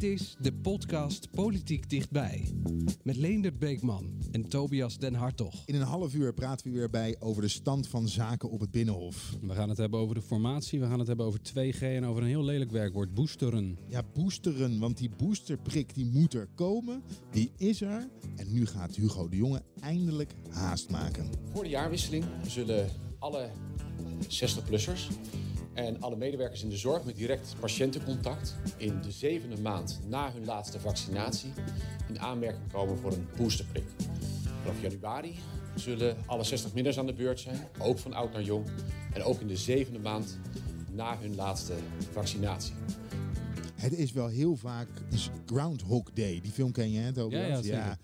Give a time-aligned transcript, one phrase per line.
[0.00, 2.48] Dit is de podcast Politiek Dichtbij.
[3.02, 5.54] Met Leendert Beekman en Tobias Den Hartog.
[5.66, 8.70] In een half uur praten we weer bij over de stand van zaken op het
[8.70, 9.36] Binnenhof.
[9.42, 12.22] We gaan het hebben over de formatie, we gaan het hebben over 2G en over
[12.22, 13.78] een heel lelijk werkwoord, boosteren.
[13.88, 17.02] Ja, boosteren, want die boosterprik die moet er komen.
[17.30, 18.08] Die is er.
[18.36, 21.30] En nu gaat Hugo de Jonge eindelijk haast maken.
[21.52, 22.88] Voor de jaarwisseling zullen
[23.18, 23.50] alle
[24.28, 25.08] 60-plussers
[25.74, 30.44] en alle medewerkers in de zorg met direct patiëntencontact in de zevende maand na hun
[30.44, 31.52] laatste vaccinatie
[32.08, 33.84] in aanmerking komen voor een boosterprik.
[34.62, 35.34] Vanaf januari
[35.76, 38.66] zullen alle 60-minners aan de beurt zijn, ook van oud naar jong,
[39.12, 40.38] en ook in de zevende maand
[40.92, 41.74] na hun laatste
[42.12, 42.72] vaccinatie.
[43.74, 44.88] Het is wel heel vaak
[45.46, 46.40] Groundhog Day.
[46.40, 47.66] Die film ken je, hè, Tobias?
[47.66, 47.98] Ja, ja.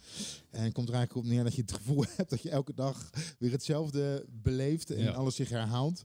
[0.50, 2.75] En het komt er eigenlijk op neer dat je het gevoel hebt dat je elke
[2.75, 5.11] dag weer hetzelfde beleeft en Ja.
[5.11, 6.05] alles zich herhaalt.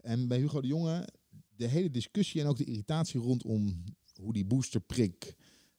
[0.00, 1.08] En bij Hugo de Jonge,
[1.56, 3.84] de hele discussie en ook de irritatie rondom
[4.20, 5.36] hoe die boosterprik,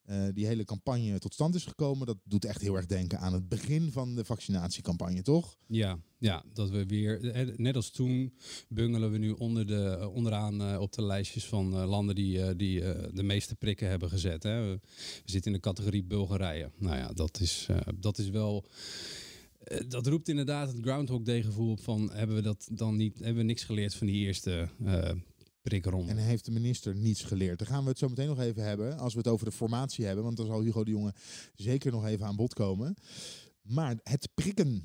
[0.10, 3.34] eh, die hele campagne tot stand is gekomen, dat doet echt heel erg denken aan
[3.34, 5.58] het begin van de vaccinatiecampagne, toch?
[5.68, 8.34] Ja, ja, dat we weer, eh, net als toen,
[8.68, 12.80] bungelen we nu onder de, eh, onderaan op de lijstjes van landen die, die
[13.14, 14.44] de meeste prikken hebben gezet.
[14.44, 14.70] Hè.
[14.70, 14.80] We,
[15.26, 16.72] zitten in de categorie Bulgarije.
[16.78, 18.66] Nou ja, dat is, dat is wel.
[19.70, 23.18] Eh, Dat roept inderdaad het Groundhog Day gevoel op van hebben we dat dan niet,
[23.18, 25.12] hebben we niks geleerd van die eerste eh
[25.62, 26.12] prikronde.
[26.12, 27.60] En heeft de minister niets geleerd?
[27.60, 30.06] Daar gaan we het zo meteen nog even hebben, als we het over de formatie
[30.06, 31.14] hebben, want dan zal Hugo de Jonge
[31.56, 32.96] zeker nog even aan bod komen.
[33.62, 34.84] Maar het prikken,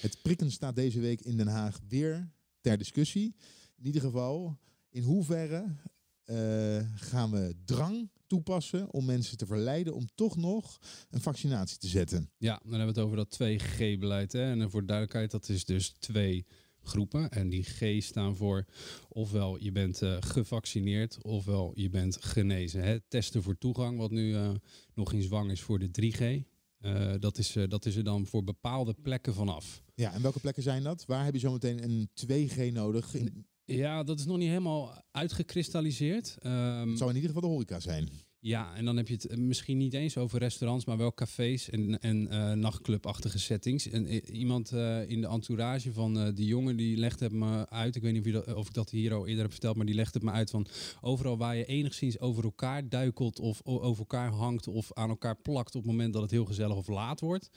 [0.00, 3.34] het prikken staat deze week in Den Haag weer ter discussie.
[3.76, 4.58] In ieder geval,
[4.90, 5.76] in hoeverre
[6.24, 10.78] eh, gaan we drang toepassen om mensen te verleiden om toch nog
[11.10, 12.30] een vaccinatie te zetten?
[12.38, 14.32] Ja, dan hebben we het over dat 2G-beleid.
[14.32, 14.50] Hè?
[14.50, 16.46] En voor de duidelijkheid, dat is dus twee
[16.82, 17.30] groepen.
[17.30, 18.64] En die G staan voor
[19.08, 22.82] ofwel je bent eh, gevaccineerd, ofwel je bent genezen.
[22.82, 23.00] Hè?
[23.00, 24.50] Testen voor toegang, wat nu eh,
[24.94, 26.50] nog in zwang is voor de 3G.
[26.78, 29.82] Eh, dat, is, dat is er dan voor bepaalde plekken vanaf.
[29.94, 31.04] Ja, en welke plekken zijn dat?
[31.06, 33.14] Waar heb je zometeen een 2G nodig?
[33.14, 33.46] In,
[33.76, 36.36] Ja, dat is nog niet helemaal uitgekristalliseerd.
[36.40, 38.08] Ehm, het zou in ieder geval de horeca zijn.
[38.44, 41.70] Ja, en dan heb je het eh, misschien niet eens over restaurants, maar wel cafés
[41.70, 43.88] en, en eh, nachtclubachtige settings.
[43.88, 44.72] En eh, iemand
[45.06, 47.96] in de entourage van die jongen die legde het me uit.
[47.96, 49.86] Ik weet niet of, je dat, of ik dat hier al eerder heb verteld, maar
[49.86, 50.66] die legde het me uit van
[51.00, 55.74] overal waar je enigszins over elkaar duikelt of over elkaar hangt of aan elkaar plakt
[55.74, 57.50] op het moment dat het heel gezellig of laat wordt,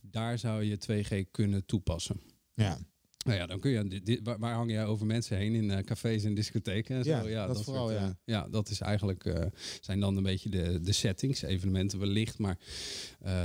[0.00, 2.20] daar zou je 2G kunnen toepassen.
[2.54, 2.78] Ja,
[3.24, 4.00] Nou ja, dan kun je.
[4.02, 6.96] Dit, waar, waar hang jij over mensen heen in eh, cafés en discotheken?
[6.96, 7.28] En zo?
[7.28, 8.06] Ja, dat vooral, soort, ja.
[8.06, 9.24] eh, ja, dat is eigenlijk.
[9.24, 9.46] eh,
[9.80, 12.38] zijn dan een beetje de, de settings, evenementen wellicht.
[12.38, 12.58] Maar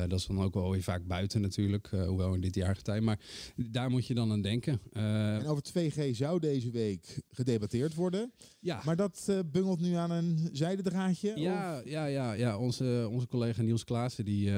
[0.07, 1.88] dat is dan ook wel weer vaak buiten natuurlijk.
[1.90, 3.01] hoewel in dit jaargetij.
[3.01, 3.19] Maar
[3.56, 4.79] daar moet je dan aan denken.
[4.94, 8.31] En over 2G zou deze week gedebatteerd worden.
[8.59, 8.81] ja.
[8.85, 11.31] Maar dat bungelt nu aan een zijdendraadje?
[11.34, 12.57] of- Ja, ja, ja, ja.
[12.57, 14.51] Onze, onze collega Niels Klaassen die,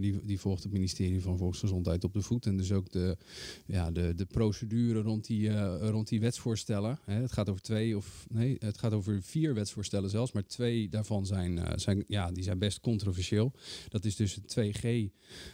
[0.00, 2.46] die, die volgt het ministerie van Volksgezondheid op de voet.
[2.46, 3.16] En dus ook de,
[3.66, 4.26] ja, de, de
[4.58, 6.98] procedure rond die, eh, rond die wetsvoorstellen.
[7.04, 10.32] Hè, het gaat over twee of nee, het gaat over vier wetsvoorstellen zelfs.
[10.32, 13.52] Maar twee daarvan zijn, eh, zijn, ja, die zijn best controversieel.
[13.88, 15.10] Dat is dus het 2G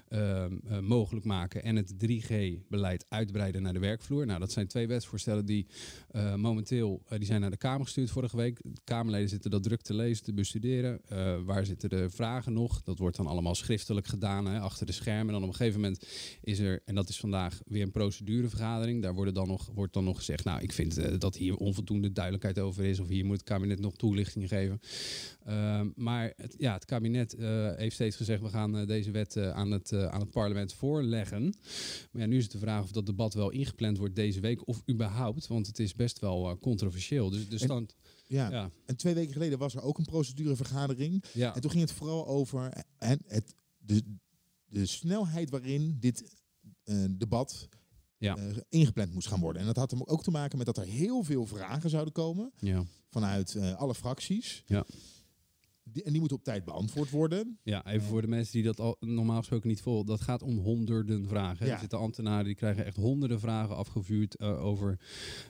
[0.08, 4.26] ehm, eh, mogelijk maken en het 3G-beleid uitbreiden naar de werkvloer.
[4.26, 5.66] Nou, dat zijn twee wetsvoorstellen die
[6.36, 8.58] momenteel die zijn naar de Kamer gestuurd vorige week.
[8.62, 11.00] De Kamerleden zitten dat druk te lezen, te bestuderen.
[11.44, 12.82] Waar zitten de vragen nog?
[12.82, 15.26] Dat wordt dan allemaal schriftelijk gedaan hè, achter de schermen.
[15.26, 16.06] En dan op een gegeven moment
[16.42, 18.89] is er, en dat is vandaag weer een procedurevergadering.
[18.98, 22.12] Daar worden dan nog, wordt dan nog gezegd, nou, ik vind eh, dat hier onvoldoende
[22.12, 22.98] duidelijkheid over is.
[22.98, 24.80] Of hier moet het kabinet nog toelichting geven.
[25.44, 29.36] Ehm, maar het, ja, het kabinet eh, heeft steeds gezegd, we gaan eh, deze wet
[29.36, 31.42] aan, het, aan het parlement voorleggen.
[32.10, 34.66] Maar ja, nu is het de vraag of dat debat wel ingepland wordt deze week
[34.66, 35.46] of überhaupt.
[35.46, 37.30] Want het is best wel controversieel.
[37.30, 37.94] Dus de stand...
[38.26, 38.50] Ja.
[38.50, 41.24] Ja, En twee weken geleden was er ook een procedurevergadering.
[41.32, 41.54] ja.
[41.54, 44.02] En toen ging het vooral over het, het, de,
[44.66, 46.38] de snelheid waarin dit
[47.10, 47.68] debat
[48.20, 48.36] Ja.
[48.36, 49.60] eh, ingepland moest gaan worden.
[49.60, 52.52] En dat had hem ook te maken met dat er heel veel vragen zouden komen
[52.58, 52.84] ja.
[53.08, 54.62] vanuit eh, alle fracties.
[54.66, 54.84] Ja.
[55.92, 57.58] Die, en die moeten op tijd beantwoord worden.
[57.62, 60.04] Ja, even voor de mensen die dat al normaal gesproken niet vol.
[60.04, 61.66] Dat gaat om honderden vragen.
[61.66, 61.72] Ja.
[61.72, 64.98] Er zitten ambtenaren die krijgen echt honderden vragen afgevuurd eh, over.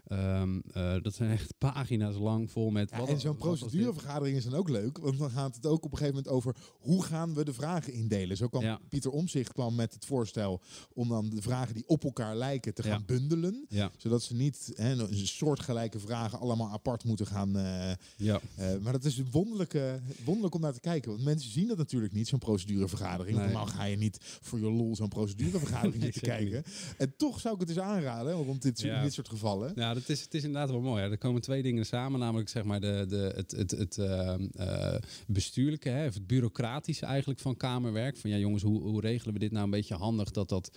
[0.04, 2.90] ehm, eh, dat zijn echt pagina's lang vol met.
[2.90, 5.92] Ja, wat- en zo'n procedurevergadering is dan ook leuk, want dan gaat het ook op
[5.92, 8.36] een gegeven moment over hoe gaan we de vragen indelen.
[8.36, 8.80] Zo kwam Ja.
[8.88, 10.60] Pieter Omzicht kwam met het voorstel
[10.92, 13.64] om dan de vragen die op elkaar lijken te gaan bundelen.
[13.96, 17.56] Zodat ze niet hè, een soortgelijke vragen allemaal apart moeten gaan.
[17.56, 18.40] eh, ja.
[18.82, 21.10] maar dat is een wonderlijke, wonderlijk om naar te kijken.
[21.10, 23.36] Want mensen zien dat natuurlijk niet, zo'n procedurevergadering.
[23.36, 23.44] Nee.
[23.44, 26.62] Normaal ga je niet voor je lol zo'n procedurevergadering Nee, zeker kijken.
[26.98, 28.96] En toch zou ik het eens aanraden, rond dit, soort- Ja.
[28.98, 29.72] in dit soort gevallen.
[29.74, 31.02] Ja, dat is, het is inderdaad wel mooi.
[31.02, 31.10] Hè.
[31.10, 34.94] Er komen twee dingen samen, namelijk zeg maar de, de, het, het, het ehm, eh,
[35.26, 38.16] bestuurlijke, hè, of het bureaucratische eigenlijk van Kamerwerk.
[38.16, 40.70] Van ja jongens, hoe, hoe regelen we dit nou een beetje handig dat, dat,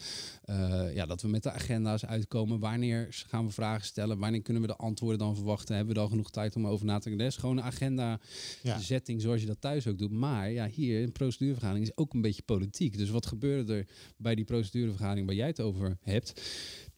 [0.46, 2.60] eh, ja, dat we met de agenda's uitkomen.
[2.60, 4.20] Wanneer gaan we vragen stellen?
[4.20, 5.76] Wanneer kunnen we de antwoorden dan verwachten?
[5.76, 7.24] Hebben we dan genoeg tijd om over na te denken?
[7.24, 8.20] Dat is gewoon een agenda
[8.62, 8.80] Ja.
[8.80, 10.12] setting zoals dat thuis ook doet.
[10.12, 12.98] Maar ja, hier een procedurevergadering is ook een beetje politiek.
[12.98, 13.88] Dus wat gebeurde er
[14.18, 16.42] bij die procedurevergadering waar jij het over hebt?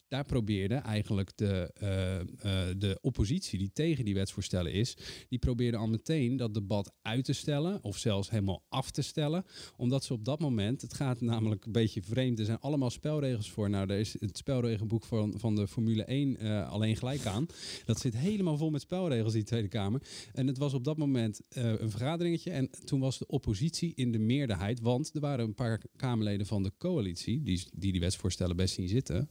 [0.08, 2.26] Daar probeerde eigenlijk de, eh, eh,
[2.78, 4.96] de oppositie die tegen die wetsvoorstellen is,
[5.28, 9.44] die probeerde al meteen dat debat uit te stellen of zelfs helemaal af te stellen.
[9.76, 13.50] Omdat ze op dat moment, het gaat namelijk een beetje vreemd, er zijn allemaal spelregels
[13.50, 13.70] voor.
[13.70, 17.46] Nou, daar is het spelregelboek van, van de Formule 1 eh, alleen gelijk aan.
[17.84, 20.02] Dat zit helemaal vol met spelregels, die Tweede Kamer.
[20.32, 22.50] En het was op dat moment een vergaderingetje.
[22.50, 24.80] En toen was de oppositie in de meerderheid.
[24.80, 27.42] Want er waren een paar Kamerleden van de coalitie.
[27.42, 29.30] die die, die wetsvoorstellen best zien zitten.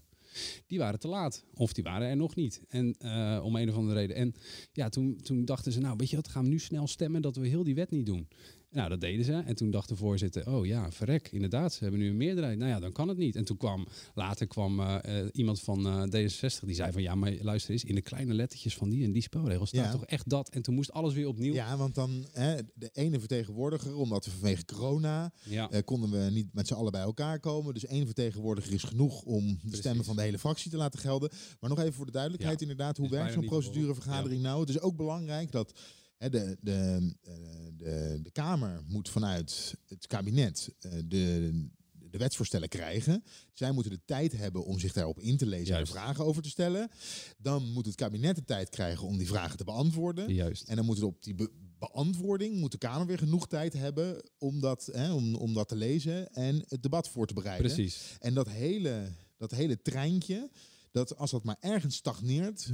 [0.68, 1.44] Die waren te laat.
[1.54, 2.62] Of die waren er nog niet.
[2.68, 4.16] En eh, om een of andere reden.
[4.16, 4.34] En
[4.74, 7.36] ja, toen, toen dachten ze, nou weet je wat, gaan we nu snel stemmen dat
[7.36, 8.28] we heel die wet niet doen.
[8.76, 9.34] Nou, dat deden ze.
[9.34, 12.58] En toen dacht de voorzitter, oh ja, verrek, inderdaad, ze hebben nu een meerderheid.
[12.58, 13.36] Nou ja, dan kan het niet.
[13.36, 17.16] En toen kwam, later kwam eh, eh, iemand van eh, D66, die zei van, ja,
[17.16, 19.92] maar luister eens, in de kleine lettertjes van die en die spelregels staat Ja.
[19.92, 20.50] toch echt dat.
[20.50, 21.54] En toen moest alles weer opnieuw.
[21.54, 25.70] Ja, want dan hè, de ene vertegenwoordiger, omdat we vanwege corona Ja.
[25.86, 27.74] konden we niet met z'n allen bij elkaar komen.
[27.74, 31.30] Dus één vertegenwoordiger is genoeg om de stemmen van de hele fractie te laten gelden.
[31.60, 34.60] Maar nog even voor de duidelijkheid, Ja, inderdaad, hoe werkt zo'n procedurevergadering nou?
[34.60, 35.74] Het is ook belangrijk dat
[36.18, 37.34] de, de, eh,
[37.78, 41.52] de, de Kamer moet vanuit het kabinet eh, de,
[41.94, 43.24] de wetsvoorstellen krijgen.
[43.54, 46.42] Zij moeten de tijd hebben om zich daarop in te lezen en er vragen over
[46.42, 46.90] te stellen.
[47.38, 50.34] Dan moet het kabinet de tijd krijgen om die vragen te beantwoorden.
[50.34, 50.68] Juist.
[50.68, 54.30] En dan moet het op die be- beantwoording, moet de Kamer weer genoeg tijd hebben
[54.38, 57.66] om dat, hè, om, om dat te lezen en het debat voor te bereiden.
[57.72, 58.16] Precies.
[58.20, 60.50] En dat hele, dat hele treintje,
[60.92, 62.70] dat als dat maar ergens stagneert,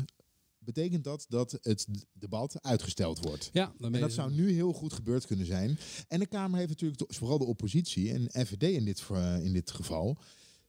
[0.64, 3.50] betekent dat dat het debat uitgesteld wordt.
[3.54, 5.78] Ja, En dat je- zou nu heel goed gebeurd kunnen zijn.
[6.08, 9.54] En de Kamer heeft natuurlijk, de- vooral de oppositie en FVD in dit, ver- in
[9.54, 10.18] dit geval,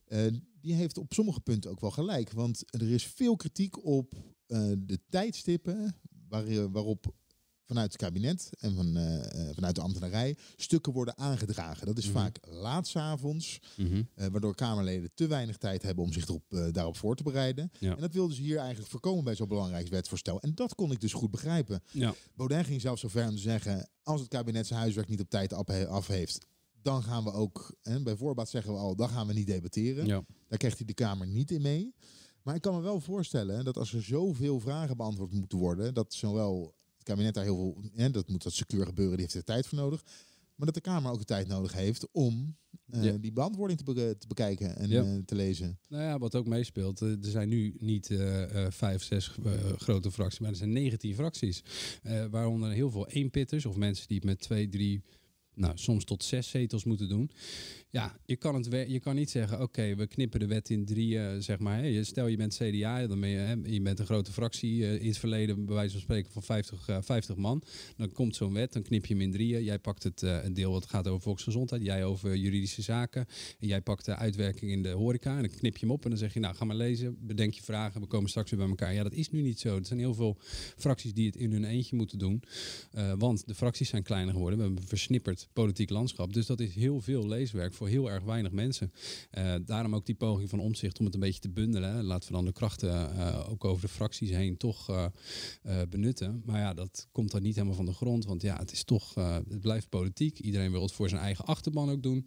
[0.05, 0.27] eh,
[0.61, 2.31] die heeft op sommige punten ook wel gelijk.
[2.33, 4.15] Want er is veel kritiek op
[4.47, 5.97] eh, de tijdstippen
[6.29, 7.15] waar, waarop
[7.73, 11.87] vanuit het kabinet en van, eh, eh, vanuit de ambtenarij stukken worden aangedragen.
[11.87, 12.13] Dat is Mhm.
[12.15, 14.03] vaak laat 's avonds, Mhm.
[14.15, 16.43] eh, waardoor Kamerleden te weinig tijd hebben om zich erop,
[16.73, 17.71] daarop voor te bereiden.
[17.79, 17.95] Ja.
[17.95, 20.41] En dat wilden ze hier eigenlijk voorkomen bij zo'n belangrijk wetsvoorstel.
[20.41, 21.83] En dat kon ik dus goed begrijpen.
[21.93, 22.15] Ja.
[22.35, 23.89] Baudet ging zelfs zo ver om te zeggen...
[24.03, 26.47] als het kabinet zijn huiswerk niet op tijd af, af heeft...
[26.83, 28.97] dan gaan we ook, en bij voorbaat zeggen we al...
[28.97, 30.07] dan gaan we niet debatteren.
[30.07, 30.25] Ja.
[30.49, 31.95] Daar krijgt hij de Kamer niet in mee.
[32.43, 35.95] Maar ik kan me wel voorstellen dat als er zoveel vragen beantwoord moeten worden...
[35.95, 37.91] dat zowel het kabinet daar heel veel...
[37.95, 40.03] Hè, dat moet dat secuur gebeuren, die heeft er tijd voor nodig...
[40.57, 42.57] maar dat de Kamer ook de tijd nodig heeft om
[42.91, 43.13] eh, Ja.
[43.13, 45.03] die beantwoording te, be- te bekijken en Ja.
[45.05, 45.79] eh, te lezen.
[45.89, 48.07] Nou ja, wat ook meespeelt, eh, er zijn nu niet
[48.69, 49.31] vijf, zes
[49.77, 51.63] grote fracties, maar er zijn 19 fracties.
[52.31, 55.03] Waaronder heel veel eenpitters of mensen die met twee, drie,
[55.55, 57.31] nou soms tot zes zetels moeten doen.
[57.91, 61.43] Ja, je kan, het je kan niet zeggen, oké, we knippen de wet in drieën,
[61.43, 61.83] zeg maar.
[61.83, 62.05] Hè.
[62.05, 65.09] Stel je bent CDA, dan ben je, hè, je bent een grote fractie, eh, in
[65.09, 67.63] het verleden bij wijze van spreken van 50, eh, 50 man.
[67.97, 69.65] Dan komt zo'n wet, dan knip je hem in drieën.
[69.65, 73.27] Jij pakt het eh, een deel wat gaat over volksgezondheid, jij over juridische zaken.
[73.61, 76.11] En jij pakt de uitwerking in de horeca en dan knip je hem op en
[76.11, 78.69] dan zeg je, nou ga maar lezen, bedenk je vragen, we komen straks weer bij
[78.69, 78.95] elkaar.
[78.95, 79.77] Ja, dat is nu niet zo.
[79.77, 80.37] Er zijn heel veel
[80.77, 82.43] fracties die het in hun eentje moeten doen.
[82.93, 84.59] Eh, want de fracties zijn kleiner geworden.
[84.59, 84.89] We hebben een
[85.53, 86.33] politiek landschap.
[86.33, 88.93] Dus dat is heel veel leeswerk voor heel erg weinig mensen.
[89.31, 92.05] Eh, daarom ook die poging van omzicht om het een beetje te bundelen.
[92.05, 95.07] Laten we dan de krachten eh, ook over de fracties heen toch eh,
[95.89, 96.43] benutten.
[96.45, 98.25] Maar ja, dat komt dan niet helemaal van de grond.
[98.25, 100.39] Want ja, het is toch, het blijft politiek.
[100.39, 102.27] Iedereen wil het voor zijn eigen achterban ook doen.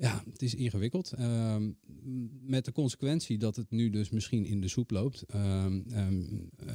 [0.00, 1.12] Ja, het is ingewikkeld.
[1.12, 1.70] Ehm,
[2.42, 5.22] met de consequentie dat het nu dus misschien in de soep loopt.
[5.22, 6.22] Ehm, ehm,
[6.56, 6.74] eh,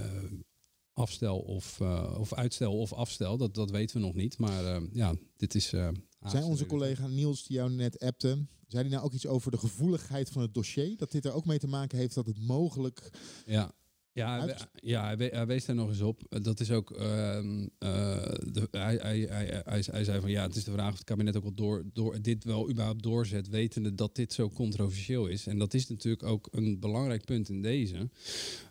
[0.96, 4.38] afstel of, eh, of uitstel of afstel, dat, dat weten we nog niet.
[4.38, 5.74] Maar ehm, ja, dit is...
[5.74, 5.90] eh,
[6.26, 9.58] Zijn onze collega Niels, die jou net appte, zei hij nou ook iets over de
[9.58, 10.98] gevoeligheid van het dossier?
[10.98, 13.10] Dat dit er ook mee te maken heeft dat het mogelijk
[13.46, 13.72] Ja,
[14.16, 16.22] Ja, hij, ja hij, we- hij wees daar nog eens op.
[16.30, 16.92] Eh, Dat is ook.
[16.92, 18.32] ehm, eh,
[18.72, 19.20] hij, hij,
[19.66, 21.84] hij, hij zei van ja, het is de vraag of het kabinet ook wel door,
[21.94, 25.48] door, dit wel überhaupt doorzet, wetende dat dit zo controversieel is.
[25.48, 28.10] En dat is natuurlijk ook een belangrijk punt in deze.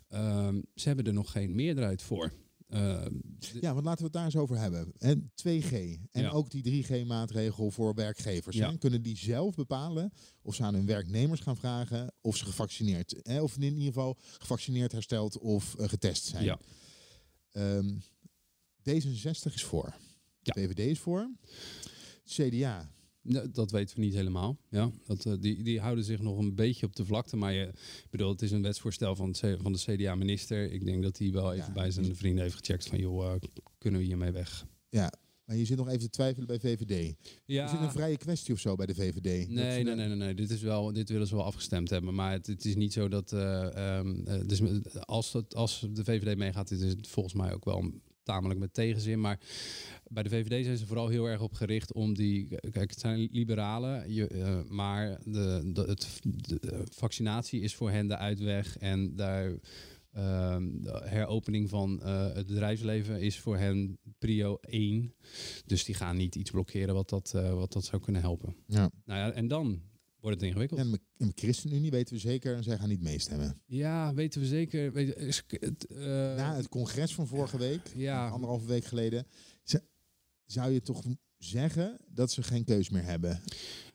[0.09, 2.31] Ehm, ze hebben er nog geen meerderheid voor.
[2.75, 3.13] Ehm,
[3.61, 4.93] Ja, want laten we het daar eens over hebben.
[4.97, 5.71] En 2G
[6.11, 6.29] en Ja.
[6.29, 8.55] ook die 3G-maatregel voor werkgevers.
[8.55, 8.69] Ja.
[8.71, 8.77] Hè?
[8.77, 13.41] Kunnen die zelf bepalen of ze aan hun werknemers gaan vragen of ze gevaccineerd, hè?
[13.41, 16.43] of in ieder geval gevaccineerd, hersteld of eh, getest zijn.
[16.43, 16.59] Ja.
[17.51, 17.89] Ehm,
[18.89, 19.95] D66 is voor.
[20.41, 20.53] Ja.
[20.53, 21.29] VVD is voor.
[22.25, 22.93] CDA.
[23.51, 24.57] Dat weten we niet helemaal.
[24.69, 27.35] Ja, dat, eh, die, die houden zich nog een beetje op de vlakte.
[27.37, 27.71] Maar je,
[28.09, 30.71] bedoel, het is een wetsvoorstel van, C- van de CDA-minister.
[30.71, 31.71] Ik denk dat hij wel even Ja.
[31.73, 32.99] bij zijn vrienden heeft gecheckt van...
[32.99, 33.39] joh, eh,
[33.77, 34.65] kunnen we hiermee weg?
[34.89, 35.11] Ja,
[35.45, 37.15] maar je zit nog even te twijfelen bij VVD.
[37.45, 39.23] Ja, Is een vrije kwestie of zo bij de VVD?
[39.23, 40.33] Nee, nee, nee, nee, nee.
[40.33, 42.13] Dit, is wel, dit willen ze wel afgestemd hebben.
[42.15, 43.31] Maar het, het is niet zo dat.
[43.33, 44.61] eh, ehm, eh, dus
[44.99, 47.91] als, dat, als de VVD meegaat, is het volgens mij ook wel
[48.25, 49.19] tamelijk met tegenzin.
[49.19, 49.39] Maar
[50.07, 52.47] bij de VVD zijn ze vooral heel erg op gericht om die.
[52.71, 57.91] Kijk, het zijn liberalen, je, eh, maar de, de, het, de, de vaccinatie is voor
[57.91, 58.77] hen de uitweg.
[58.77, 59.53] En daar.
[60.11, 65.13] ehm, de heropening van eh, het bedrijfsleven is voor hen prio 1.
[65.65, 68.55] Dus die gaan niet iets blokkeren wat dat, eh, wat dat zou kunnen helpen.
[68.67, 68.89] Ja.
[69.05, 69.81] Nou ja, en dan
[70.25, 70.79] wordt het ingewikkeld.
[70.79, 73.61] En de ChristenUnie weten we zeker, zij gaan niet meestemmen.
[73.65, 74.93] Ja, weten we zeker.
[74.93, 75.97] Weet, is, het, eh,
[76.35, 79.27] Na het congres van vorige week, ja, anderhalve week geleden,
[80.45, 81.03] zou je toch
[81.37, 83.41] zeggen dat ze geen keus meer hebben?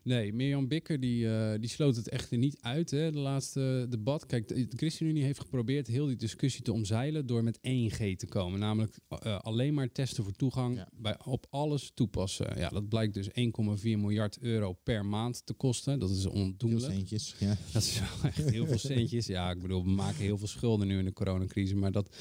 [0.02, 4.26] Nee, Mirjam Bikker die, eh, die sloot het echter niet uit, hè, de laatste debat.
[4.26, 8.26] Kijk, de, de ChristenUnie heeft geprobeerd heel die discussie te omzeilen door met 1G te
[8.28, 8.59] komen.
[8.61, 10.88] Namelijk eh, alleen maar testen voor toegang, Ja.
[10.92, 12.59] bij, op alles toepassen.
[12.59, 15.99] Ja, dat blijkt dus 1,4 miljard euro per maand te kosten.
[15.99, 16.92] Dat is ondoenlijk.
[16.92, 17.35] centjes.
[17.38, 17.57] Ja.
[17.73, 19.26] Dat is wel echt heel veel centjes.
[19.26, 21.75] Ja, ik bedoel, we maken heel veel schulden nu in de coronacrisis.
[21.75, 22.16] Maar dat,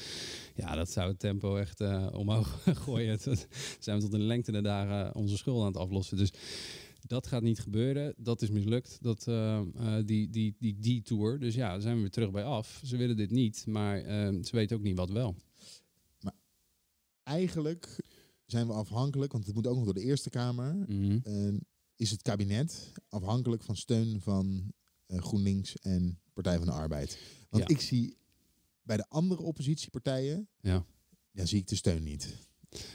[0.54, 3.10] ja, dat zou het tempo echt eh, omhoog gooien.
[3.24, 3.46] Het,
[3.80, 6.16] zijn we tot de lengte der dagen onze schulden aan het aflossen.
[6.16, 6.30] Dus
[7.06, 8.14] dat gaat niet gebeuren.
[8.16, 11.38] Dat is mislukt, dat, eh, eh, die, die, die, die tour.
[11.38, 12.80] Dus ja, daar zijn we weer terug bij af.
[12.84, 15.36] Ze willen dit niet, maar eh, ze weten ook niet wat wel.
[17.22, 18.00] Eigenlijk
[18.46, 20.74] zijn we afhankelijk, want het moet ook nog door de Eerste Kamer.
[20.74, 21.58] Mhm.
[21.96, 24.72] Is het kabinet afhankelijk van steun van
[25.06, 27.18] eh, GroenLinks en Partij van de Arbeid?
[27.48, 27.74] Want Ja.
[27.74, 28.16] ik zie
[28.82, 30.84] bij de andere oppositiepartijen, Ja.
[31.30, 32.48] ja, zie ik de steun niet.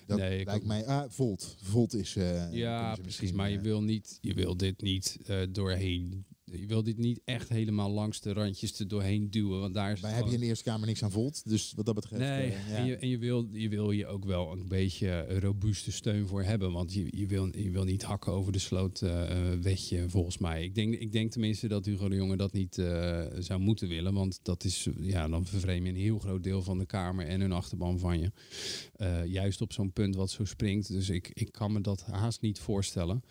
[0.08, 1.56] Dat Nee, lijkt mij, ah, Volt.
[1.62, 2.16] Volt is...
[2.16, 3.32] eh, Ja, precies.
[3.32, 6.26] Maar je eh, wil, niet, je wil dit niet eh, doorheen.
[6.52, 9.60] Je wil dit niet echt helemaal langs de randjes er doorheen duwen.
[9.60, 11.50] Want daar is Wij het hebben hier gewoon- in de Eerste Kamer niks aan Volt,
[11.50, 12.22] dus wat dat betreft...
[12.22, 12.76] Nee, eh, ja.
[12.76, 16.44] en, je, en je, wil, je wil je ook wel een beetje robuuste steun voor
[16.44, 16.72] hebben.
[16.72, 20.64] Want je, je, wil, je wil niet hakken over de sloot eh, wetje, volgens mij.
[20.64, 22.74] Ik denk, ik denk tenminste dat Hugo de Jonge dat niet
[23.40, 24.14] zou moeten willen.
[24.14, 27.42] Want dat is, ja, dan vervreem je een heel groot deel van de Kamer en
[27.42, 28.32] hun achterban van je.
[29.28, 30.88] Juist op zo'n punt wat zo springt.
[30.88, 33.24] Dus ik, ik kan me dat haast niet voorstellen.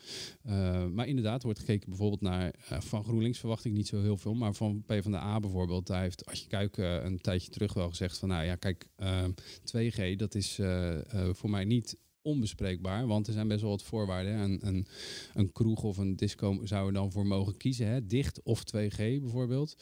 [0.93, 2.53] Maar inderdaad, wordt gekeken bijvoorbeeld naar...
[2.59, 4.33] van GroenLinks verwacht ik niet zo heel veel.
[4.33, 8.17] Maar van PvdA bijvoorbeeld, daar heeft als je kijkt eh, een tijdje terug wel gezegd
[8.17, 8.29] van...
[8.29, 9.23] Nou ja, kijk, eh,
[9.63, 13.07] 2G, dat is eh, eh, voor mij niet onbespreekbaar.
[13.07, 14.33] Want er zijn best wel wat voorwaarden.
[14.33, 14.85] Een, een,
[15.33, 17.87] een kroeg of een disco zou er dan voor mogen kiezen.
[17.87, 18.05] Hè?
[18.05, 19.75] Dicht of 2G bijvoorbeeld.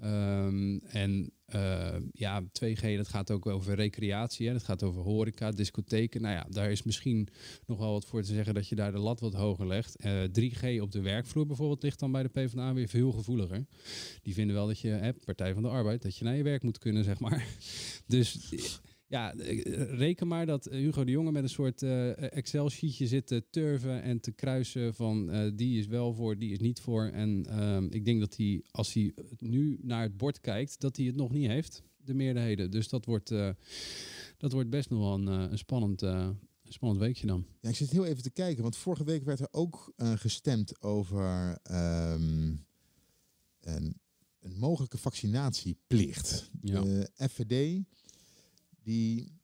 [0.00, 4.46] Ehm, en eh, ja, 2G, dat gaat ook over recreatie.
[4.46, 4.52] Hè?
[4.52, 6.22] Dat gaat over horeca, discotheken.
[6.22, 7.28] Nou ja, daar is misschien
[7.66, 9.96] nog wel wat voor te zeggen dat je daar de lat wat hoger legt.
[9.96, 13.66] Eh, 3G op de werkvloer bijvoorbeeld ligt dan bij de PvdA weer veel gevoeliger.
[14.22, 16.62] Die vinden wel dat je, hè, Partij van de Arbeid, dat je naar je werk
[16.62, 17.46] moet kunnen, zeg maar.
[18.06, 18.50] Dus
[19.12, 23.44] ja, eh, reken maar dat Hugo de Jonge met een soort eh, Excel-sheetje zit te
[23.50, 27.04] turven en te kruisen van eh, die is wel voor, die is niet voor.
[27.04, 31.06] En ehm, ik denk dat hij, als hij nu naar het bord kijkt, dat hij
[31.06, 32.70] het nog niet heeft, de meerderheden.
[32.70, 33.50] Dus dat wordt, eh,
[34.36, 36.28] dat wordt best nog wel een, eh, een, spannend, eh,
[36.62, 37.46] een spannend weekje dan.
[37.60, 40.82] Ja, ik zit heel even te kijken, want vorige week werd er ook eh, gestemd
[40.82, 42.54] over ehm,
[43.60, 44.00] een,
[44.40, 46.50] een mogelijke vaccinatieplicht.
[46.60, 46.80] Ja.
[46.80, 47.82] De FVD
[48.82, 49.40] die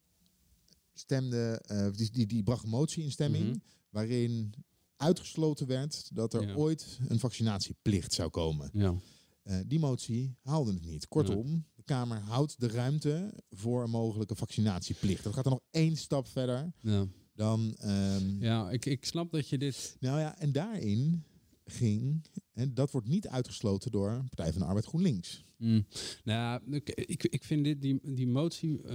[0.93, 3.59] stemde, eh, die, die, die bracht een motie in stemming Mhm.
[3.91, 4.55] waarin
[4.97, 6.55] uitgesloten werd dat er Ja.
[6.55, 8.71] ooit een vaccinatieplicht zou komen.
[8.73, 8.95] Ja.
[9.43, 11.09] Eh, die motie haalde het niet.
[11.09, 15.25] Kortom, de Kamer houdt de ruimte voor een mogelijke vaccinatieplicht.
[15.25, 19.49] Dat gaat er nog één stap verder Ja, dan ehm, ja ik, ik snap dat
[19.49, 19.97] je dit...
[20.01, 21.25] nou ja, en daarin
[21.65, 25.45] ging, en dat wordt niet uitgesloten door Partij van de Arbeid GroenLinks.
[25.59, 25.87] Mm.
[26.25, 26.61] Nou,
[26.95, 28.89] ik, ik, vind dit, die, die motie, eh,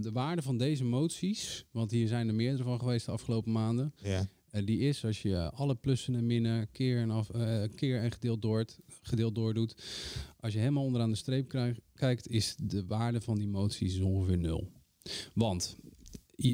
[0.00, 3.94] de waarde van deze moties, want hier zijn er meerdere van geweest de afgelopen maanden,
[4.02, 4.28] Ja.
[4.50, 8.12] En die is als je alle plussen en minnen keer en, af, eh, keer en
[8.12, 8.64] gedeeld door,
[9.02, 9.74] gedeeld door doet.
[10.40, 14.38] Als je helemaal onderaan de streep krijg- kijkt, is de waarde van die moties ongeveer
[14.38, 14.70] nul.
[15.34, 15.76] Want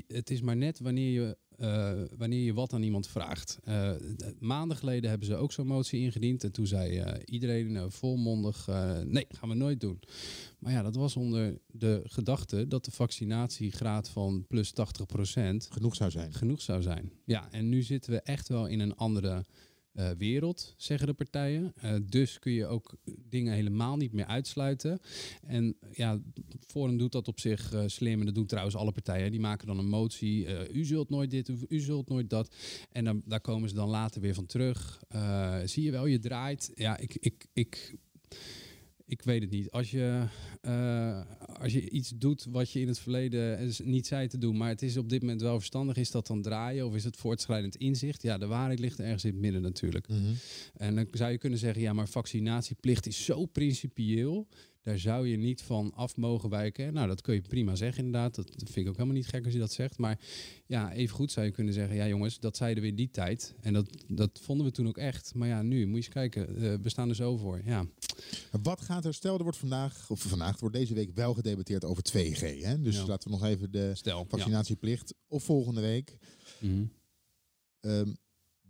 [0.06, 3.59] het is maar net wanneer je, eh, wanneer je wat aan iemand vraagt.
[3.64, 3.90] Eh,
[4.38, 6.45] maanden geleden hebben ze ook zo'n motie ingediend.
[6.45, 8.67] En toen zei eh, iedereen volmondig:
[9.05, 10.00] nee, gaan we nooit doen.
[10.59, 14.75] Maar ja, dat was onder de gedachte dat de vaccinatiegraad van plus 80%
[15.71, 16.33] Genoeg zou zijn.
[16.33, 17.12] genoeg zou zijn.
[17.25, 19.45] Ja, en nu zitten we echt wel in een andere
[20.00, 21.73] eh, wereld, zeggen de partijen.
[21.76, 22.95] Eh, dus kun je ook
[23.28, 25.00] dingen helemaal niet meer uitsluiten.
[25.47, 26.21] En ja,
[26.66, 28.19] Forum doet dat op zich eh, slim.
[28.21, 29.30] En dat doen trouwens alle partijen.
[29.30, 30.69] Die maken dan een motie.
[30.73, 32.54] u zult nooit dit, u zult nooit dat.
[32.92, 35.02] En dan, daar komen ze dan later weer van terug.
[35.64, 36.73] Zie je wel, je draait.
[36.75, 37.16] Ja, ik...
[37.21, 37.99] ik, ik
[39.11, 39.71] ik weet het niet.
[39.71, 40.25] Als je,
[40.61, 41.21] eh,
[41.61, 44.69] als je iets doet wat je in het verleden is- niet zei te doen, maar
[44.69, 47.76] het is op dit moment wel verstandig, is dat dan draaien of is het voortschrijdend
[47.76, 48.23] inzicht?
[48.23, 50.09] Ja, de waarheid ligt ergens in het midden natuurlijk.
[50.09, 50.21] Mhm.
[50.76, 54.47] En dan zou je kunnen zeggen, ja, maar vaccinatieplicht is zo principieel.
[54.83, 56.93] Daar zou je niet van af mogen wijken.
[56.93, 58.35] Nou, dat kun je prima zeggen inderdaad.
[58.35, 59.99] Dat vind ik ook helemaal niet gek als je dat zegt.
[59.99, 60.19] Maar
[60.67, 61.97] ja, even goed zou je kunnen zeggen...
[61.97, 63.55] ja jongens, dat zeiden we in die tijd.
[63.61, 65.35] En dat, dat vonden we toen ook echt.
[65.35, 66.57] Maar ja, nu moet je eens kijken.
[66.57, 67.61] eh, we staan er zo voor.
[67.64, 67.87] Ja,
[68.62, 71.84] Wat gaat er, stel er wordt vandaag, of vandaag, er wordt deze week wel gedebatteerd
[71.84, 72.40] over 2G.
[72.62, 72.80] Hè?
[72.80, 73.06] Dus Ja.
[73.06, 74.24] laten we nog even de stel.
[74.28, 76.16] vaccinatieplicht of volgende week.
[76.58, 76.84] Mhm.
[77.80, 78.12] Ehm,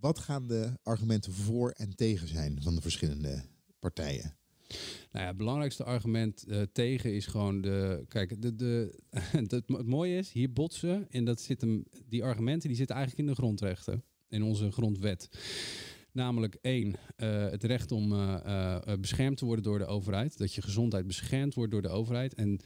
[0.01, 3.43] wat gaan de argumenten voor en tegen zijn van de verschillende
[3.79, 4.35] partijen?
[5.13, 8.05] Nou ja, het belangrijkste argument eh, tegen is gewoon de.
[8.09, 8.99] Kijk, de, de,
[9.37, 11.07] het, het mooie is, hier botsen.
[11.11, 14.05] En dat zit hem, die argumenten die zitten eigenlijk in de grondrechten.
[14.29, 15.29] In onze grondwet.
[16.13, 20.39] Namelijk één, eh, het recht om eh, eh, beschermd te worden door de overheid.
[20.39, 22.35] Dat je gezondheid beschermd wordt door de overheid.
[22.35, 22.61] En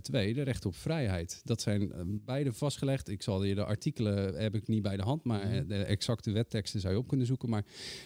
[0.00, 1.40] twee, de recht op vrijheid.
[1.44, 3.08] Dat zijn eh, beide vastgelegd.
[3.08, 6.30] Ik zal je de artikelen heb ik niet bij de hand, maar eh, de exacte
[6.30, 7.48] wetteksten zou je op kunnen zoeken.
[7.48, 7.64] Maar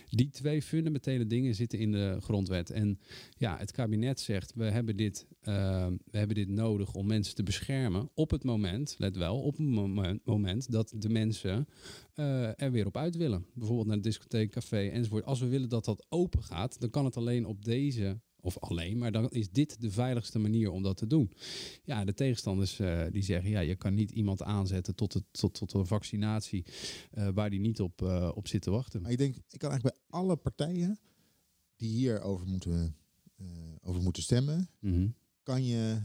[0.09, 2.71] die twee fundamentele dingen zitten in de grondwet.
[2.71, 2.99] En
[3.37, 7.43] ja, het kabinet zegt, we hebben dit, eh, we hebben dit nodig om mensen te
[7.43, 11.69] beschermen op het moment, let wel, op het moment, dat de mensen
[12.57, 13.47] er weer op uit willen.
[13.55, 15.25] Bijvoorbeeld naar de discotheek, café enzovoort.
[15.25, 18.99] Als we willen dat dat open gaat, dan kan het alleen op deze, of alleen,
[18.99, 21.33] maar dan is dit de veiligste manier om dat te doen.
[21.85, 25.55] Ja, de tegenstanders eh, die zeggen, ja, je kan niet iemand aanzetten tot, het, tot,
[25.55, 26.65] tot een vaccinatie
[27.11, 29.03] eh, waar die niet op, eh, op zit te wachten.
[29.03, 30.99] Maar ik denk, ik kan eigenlijk bij alle partijen
[31.77, 32.97] die hierover moeten,
[33.83, 35.09] over moeten stemmen, Mhm.
[35.43, 36.03] kan je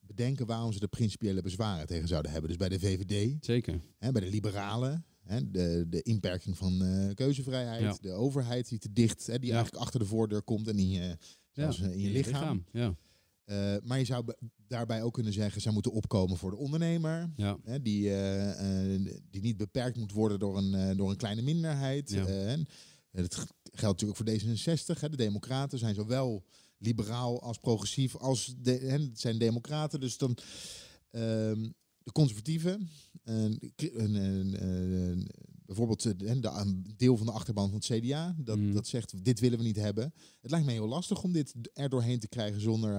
[0.00, 2.48] bedenken waarom ze de principiële bezwaren tegen zouden hebben.
[2.50, 3.80] Dus bij de VVD, Zeker.
[3.98, 7.98] hè, bij de liberalen, hè, de, de inperking van eh, keuzevrijheid, Ja.
[8.00, 9.54] de overheid die te dicht, hè, die Ja.
[9.54, 11.16] eigenlijk achter de voordeur komt en in je,
[11.52, 12.64] zelfs, eh, in je lichaam.
[12.72, 12.94] Ja,
[13.44, 14.24] Eh, maar je zou
[14.66, 17.30] daarbij ook kunnen zeggen, zij moeten opkomen voor de ondernemer.
[17.64, 21.42] Hè, die, eh, eh, die niet beperkt moet worden door een, eh, door een kleine
[21.42, 22.12] minderheid.
[22.12, 22.66] Eh, en
[23.10, 23.34] dat
[23.72, 25.00] geldt natuurlijk voor D66.
[25.00, 25.08] Hè.
[25.08, 26.44] De Democraten zijn zowel
[26.78, 30.00] liberaal als progressief als de, hè, het zijn Democraten.
[30.00, 30.36] Dus dan
[31.10, 31.68] ehm,
[32.02, 32.88] de conservatieven,
[33.28, 35.28] een, een, een, een-
[35.66, 38.72] bijvoorbeeld eh, de, een deel van de achterban van het CDA, dat, Mhm.
[38.72, 40.12] dat zegt dit willen we niet hebben.
[40.40, 42.94] Het lijkt mij heel lastig om dit er doorheen te krijgen zonder,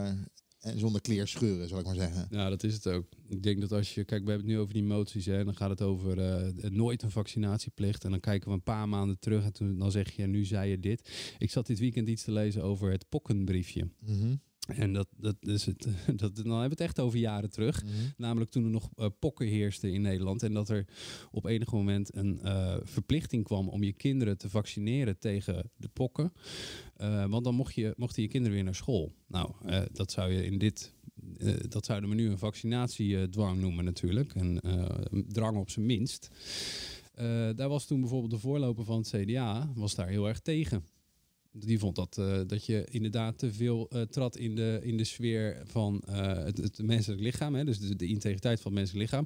[0.60, 2.28] eh, zonder kleerscheuren, zal ik maar zeggen.
[2.30, 3.06] Ja, dat is het ook.
[3.28, 5.56] Ik denk dat als je, kijk, we hebben het nu over die moties, hè, dan
[5.56, 8.04] gaat het over eh, nooit een vaccinatieplicht.
[8.04, 10.70] En dan kijken we een paar maanden terug en toen, dan zeg je, nu zei
[10.70, 11.10] je dit.
[11.38, 13.90] Ik zat dit weekend iets te lezen over het pokkenbriefje.
[14.06, 14.36] Mhm.
[14.76, 15.88] En dat, dat is het,
[16.22, 17.84] dat, dan hebben we het echt over jaren terug.
[17.84, 17.94] Mhm.
[18.18, 20.44] Namelijk toen er nog eh, pokken heersten in Nederland.
[20.44, 20.86] En dat er
[21.32, 26.34] op enig moment een eh, verplichting kwam om je kinderen te vaccineren tegen de pokken.
[26.96, 29.12] Eh, want dan mocht je, mochten je kinderen weer naar school.
[29.28, 29.52] Nou,
[29.92, 30.94] dat zou je in dit.
[31.70, 34.36] dat zouden we nu een vaccinatiedwang noemen natuurlijk.
[34.36, 36.30] Een drang op zijn minst.
[37.56, 40.84] Daar was toen bijvoorbeeld de voorloper van het CDA was daar heel erg tegen.
[41.52, 45.04] Die vond dat, eh, dat je inderdaad te veel eh, trad in de, in de
[45.04, 47.56] sfeer van eh, het, menselijk lichaam.
[47.56, 47.66] Hè?
[47.66, 49.26] Dus de, integriteit van het menselijk lichaam.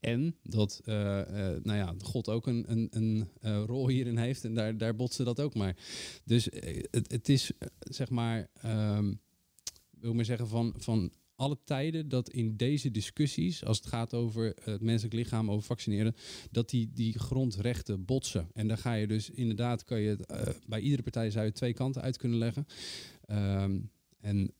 [0.00, 1.24] En dat uh, uh,
[1.62, 4.44] nou ja, God ook een, een, een uh, rol hierin heeft.
[4.44, 5.76] En daar, daar botste dat ook maar.
[6.24, 9.20] Dus uh, het, het is zeg maar, um,
[9.90, 14.56] wil maar zeggen, van, van alle tijden dat in deze discussies, als het gaat over
[14.62, 16.14] het menselijk lichaam, over vaccineren,
[16.50, 18.48] dat die, die grondrechten botsen.
[18.52, 21.72] En daar ga je dus inderdaad, kan je uh, bij iedere partij zou je twee
[21.72, 22.66] kanten uit kunnen leggen.
[23.30, 24.52] Um, en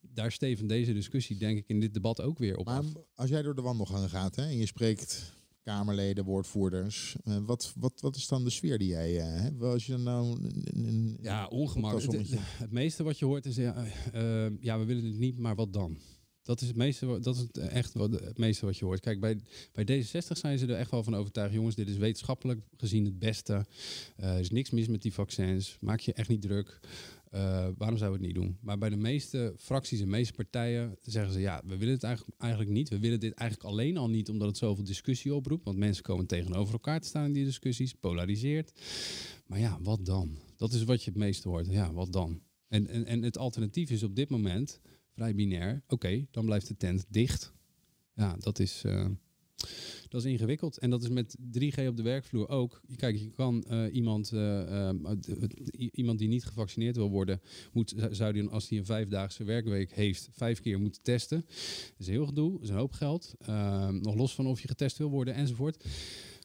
[0.00, 2.66] daar steven deze discussie, denk ik, in dit debat ook weer op.
[2.66, 2.86] Maar af.
[3.14, 8.00] als jij door de wandelgangen gaat hè, en je spreekt Kamerleden, woordvoerders, uh, wat, wat,
[8.00, 9.62] wat is dan de sfeer die jij uh, hebt?
[9.62, 12.02] Als je dan nou een, een ja, ongemak.
[12.02, 15.54] Het, het, meeste wat je hoort is, ja, uh, ja, we willen het niet, maar
[15.54, 15.98] wat dan?
[16.42, 19.00] Dat is het meeste, dat is het echt wat, het meeste wat je hoort.
[19.00, 19.40] Kijk, bij,
[19.72, 21.54] bij D66 zijn ze er echt wel van overtuigd.
[21.54, 23.66] Jongens, dit is wetenschappelijk gezien het beste.
[24.16, 25.76] Eh, er is niks mis met die vaccins.
[25.80, 26.80] Maak je echt niet druk.
[27.30, 28.58] Eh, waarom zouden we het niet doen?
[28.60, 31.40] Maar bij de meeste fracties en meeste partijen zeggen ze...
[31.40, 32.88] ja, we willen het eigenlijk, eigenlijk niet.
[32.88, 35.64] We willen dit eigenlijk alleen al niet omdat het zoveel discussie oproept.
[35.64, 37.94] Want mensen komen tegenover elkaar te staan in die discussies.
[37.94, 38.72] Polariseert.
[39.46, 40.38] Maar ja, wat dan?
[40.56, 41.66] Dat is wat je het meeste hoort.
[41.66, 42.42] Ja, wat dan?
[42.68, 44.80] En, en, en het alternatief is op dit moment
[45.14, 45.82] vrij binair.
[45.88, 47.52] Oké, dan blijft de tent dicht.
[48.14, 49.06] Ja, dat is, eh,
[50.08, 50.78] dat is ingewikkeld.
[50.78, 52.80] En dat is met 3G op de werkvloer ook.
[52.96, 54.96] Kijk, je kan eh, iemand, eh, eh,
[55.78, 57.40] i- iemand die niet gevaccineerd wil worden,
[57.72, 61.44] moet, zou die, als hij een vijfdaagse werkweek heeft, vijf keer moeten testen.
[61.46, 63.34] Dat is heel gedoe, dat is een hoop geld.
[63.40, 65.84] Eh, nog los van of je getest wil worden enzovoort.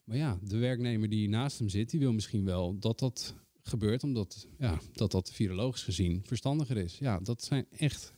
[0.05, 4.03] Maar ja, de werknemer die naast hem zit, die wil misschien wel dat dat gebeurt,
[4.03, 6.97] omdat ja, dat, dat virologisch gezien verstandiger is.
[6.97, 8.13] Ja, dat zijn echt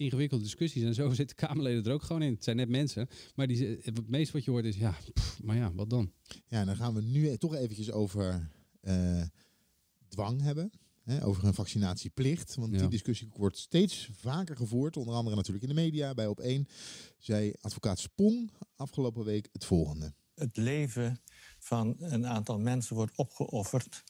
[0.00, 0.82] ingewikkelde discussies.
[0.82, 2.32] En zo zitten Kamerleden er ook gewoon in.
[2.32, 3.08] Het zijn net mensen.
[3.34, 6.12] Maar die, het meeste wat je hoort is, ja, pff, maar ja, wat dan?
[6.46, 9.22] Ja, dan gaan we nu toch eventjes over eh,
[10.08, 10.70] dwang hebben.
[11.04, 12.54] Hè, over een vaccinatieplicht.
[12.54, 14.96] Want die discussie wordt steeds vaker gevoerd.
[14.96, 16.14] Onder andere natuurlijk in de media.
[16.14, 16.72] Bij Op1
[17.18, 20.14] zei advocaat Spong afgelopen week het volgende.
[20.34, 21.20] het leven
[21.58, 24.02] van een aantal mensen wordt opgeofferd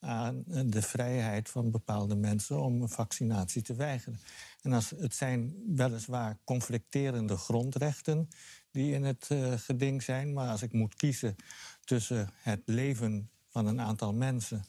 [0.00, 4.20] aan de vrijheid van bepaalde mensen om een vaccinatie te weigeren.
[4.62, 8.28] En als, het zijn weliswaar conflicterende grondrechten
[8.70, 11.36] die in het eh, geding zijn, maar als ik moet kiezen
[11.84, 14.64] tussen het leven van een aantal mensen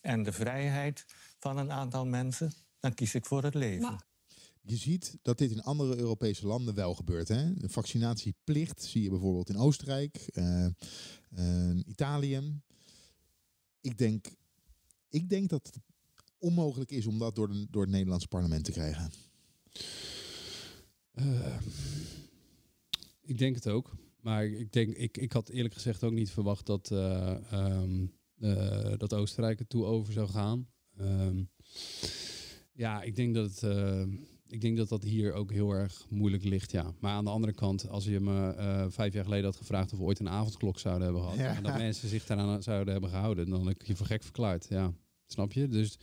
[0.00, 1.06] en de vrijheid
[1.38, 4.04] van een aantal mensen, dan kies ik voor het leven.
[4.64, 7.28] Je ziet dat dit in andere Europese landen wel gebeurt.
[7.28, 7.54] Hè?
[7.54, 12.60] De vaccinatieplicht zie je bijvoorbeeld in Oostenrijk, eh, eh, Italië.
[13.80, 14.26] Ik denk,
[15.12, 15.80] ik denk dat het
[16.38, 19.10] onmogelijk is om dat door, de, door het Nederlandse parlement te krijgen.
[21.12, 21.56] Eh,
[23.20, 23.96] ik denk het ook.
[24.20, 28.06] Maar ik, denk, ik, ik had eerlijk gezegd ook niet verwacht dat, eh, ehm,
[28.38, 30.68] eh, dat Oostenrijk er toe over zou gaan.
[30.96, 31.42] Ehm,
[32.72, 34.08] ja, ik denk dat het,
[34.46, 36.94] ik denk dat dat hier ook heel erg moeilijk ligt, ja.
[37.00, 40.04] Maar aan de andere kant, als je me vijf jaar geleden had gevraagd of we
[40.04, 41.38] ooit een avondklok zouden hebben gehad...
[41.38, 41.56] Ja.
[41.56, 44.66] en dat mensen zich daaraan zouden hebben gehouden, dan had ik je voor gek verklaard,
[44.68, 44.94] ja.
[45.32, 45.68] Snap je?
[45.68, 45.98] Dus...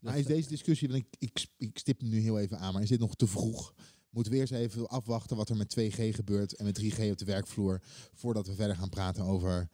[0.00, 2.82] Maar is deze discussie, want ik, ik, ik stip hem nu heel even aan, maar
[2.82, 3.74] is dit nog te vroeg?
[4.10, 7.24] Moeten we eerst even afwachten wat er met 2G gebeurt en met 3G op de
[7.24, 7.82] werkvloer,
[8.14, 9.68] voordat we verder gaan praten over...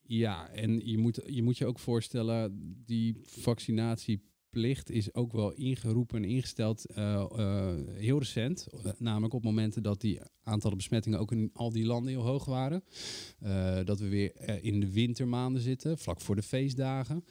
[0.00, 6.22] Ja, en je moet, je moet je ook voorstellen, die vaccinatieplicht is ook wel ingeroepen
[6.22, 8.66] en ingesteld eh, eh, heel recent.
[8.98, 12.82] Namelijk op momenten dat die aantallen besmettingen ook in al die landen heel hoog waren.
[13.38, 17.24] Eh, dat we weer eh, in de wintermaanden zitten, vlak voor de feestdagen.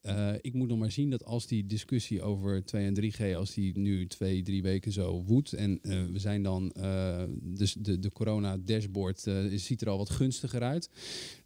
[0.00, 3.54] Eh, ik moet nog maar zien dat als die discussie over 2 en 3G, als
[3.54, 5.52] die nu twee, drie weken zo woedt.
[5.52, 5.78] En
[6.12, 6.72] we zijn dan,
[7.42, 10.90] dus de, de corona-dashboard ziet er al wat gunstiger uit.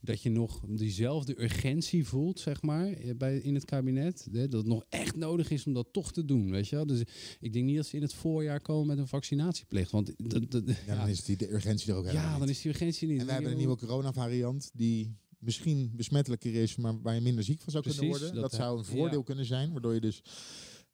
[0.01, 4.29] Dat je nog diezelfde urgentie voelt, zeg maar, bij, in het kabinet.
[4.33, 6.87] Hè, dat het nog echt nodig is om dat toch te doen, weet je wel.
[6.87, 7.03] Dus
[7.41, 9.91] ik denk niet dat ze in het voorjaar komen met een vaccinatieplicht.
[9.91, 10.13] Want
[10.51, 10.63] dat,
[11.01, 13.21] dan is die, de urgentie er ook helemaal ja, dan is die urgentie niet.
[13.21, 17.61] En we hebben een nieuwe coronavariant die misschien besmettelijker is, maar waar je minder ziek
[17.61, 18.35] van zou kunnen worden.
[18.35, 20.23] dat Dat, zou een voordeel kunnen zijn, waardoor je dus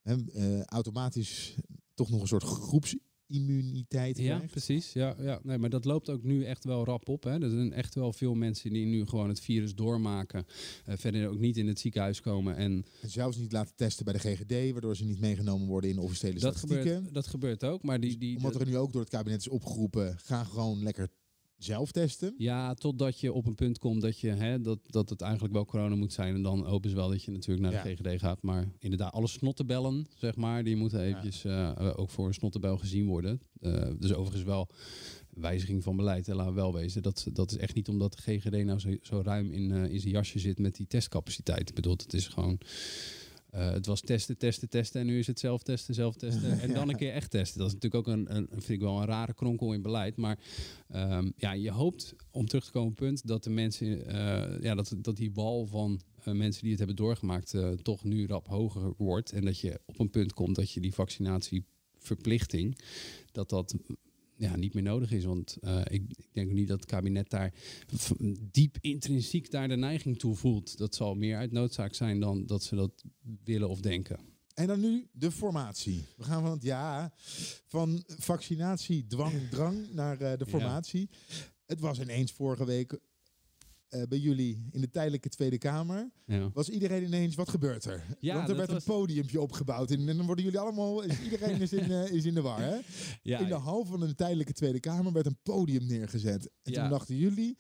[0.02, 1.54] eh, automatisch
[1.94, 3.05] toch nog een soort groepsimmuniteit
[4.18, 4.50] Ja, krijgt.
[4.52, 4.92] precies.
[4.92, 5.40] Ja, ja.
[5.42, 7.22] Nee, maar dat loopt ook nu echt wel rap op.
[7.24, 7.42] Hè.
[7.42, 10.46] Er zijn echt wel veel mensen die nu gewoon het virus doormaken.
[10.84, 12.56] eh, verder ook niet in het ziekenhuis komen.
[12.56, 15.96] En En zelfs niet laten testen bij de GGD, waardoor ze niet meegenomen worden in
[15.96, 16.94] de officiële dat statistieken.
[16.94, 17.82] gebeurt, dat gebeurt ook.
[17.82, 21.08] Maar die, die, Omdat er nu ook door het kabinet is opgeroepen, ga gewoon lekker
[21.58, 22.34] zelf testen.
[22.38, 25.64] Ja, totdat je op een punt komt dat, je, hè, dat, dat het eigenlijk wel
[25.64, 26.34] corona moet zijn.
[26.34, 27.94] En dan hopen ze wel dat je natuurlijk naar de Ja.
[27.96, 28.42] GGD gaat.
[28.42, 32.78] Maar inderdaad, alle snottenbellen, zeg maar, die moeten eventjes eh, eh, ook voor een snottenbel
[32.78, 33.40] gezien worden.
[33.60, 34.68] Eh, dus overigens wel
[35.30, 37.02] wijziging van beleid, laten we wel wezen.
[37.02, 40.12] Dat, dat is echt niet omdat de GGD nou zo, zo ruim in, in zijn
[40.12, 41.68] jasje zit met die testcapaciteit.
[41.68, 42.58] Ik bedoel, het is gewoon...
[43.56, 46.72] eh, het was testen, testen, testen en nu is het zelf testen, zelf testen en
[46.72, 47.58] dan een keer echt testen.
[47.58, 50.16] Dat is natuurlijk ook een, een vind ik wel een rare kronkel in beleid.
[50.16, 50.38] Maar
[50.88, 54.74] Ehm, ja, je hoopt, om terug te komen op punt, dat de mensen, eh, ja,
[54.74, 58.94] dat, dat die wal van eh, mensen die het hebben doorgemaakt toch nu rap hoger
[58.96, 59.32] wordt.
[59.32, 62.78] En dat je op een punt komt dat je die vaccinatieverplichting,
[63.32, 63.74] dat dat
[64.36, 65.24] ja, niet meer nodig is.
[65.24, 67.52] Want eh, ik, ik denk niet dat het kabinet daar
[68.50, 70.78] diep intrinsiek daar de neiging toe voelt.
[70.78, 73.04] Dat zal meer uit noodzaak zijn dan dat ze dat
[73.44, 74.18] willen of denken.
[74.54, 76.04] En dan nu de formatie.
[76.16, 77.12] We gaan van het ja,
[77.66, 81.10] van vaccinatie, dwang, drang naar eh, de formatie.
[81.66, 82.98] Het was ineens vorige week
[83.88, 86.50] eh, bij jullie in de tijdelijke Tweede Kamer, Ja.
[86.52, 88.02] was iedereen ineens, wat gebeurt er?
[88.20, 91.20] Ja, Want er werd was- een podiumpje opgebouwd en, en dan worden jullie allemaal, is,
[91.20, 92.60] iedereen is in, eh, is in de war.
[92.60, 92.76] Hè?
[93.22, 96.50] Ja, in de hal van een tijdelijke Tweede Kamer werd een podium neergezet.
[96.62, 97.56] En toen dachten jullie,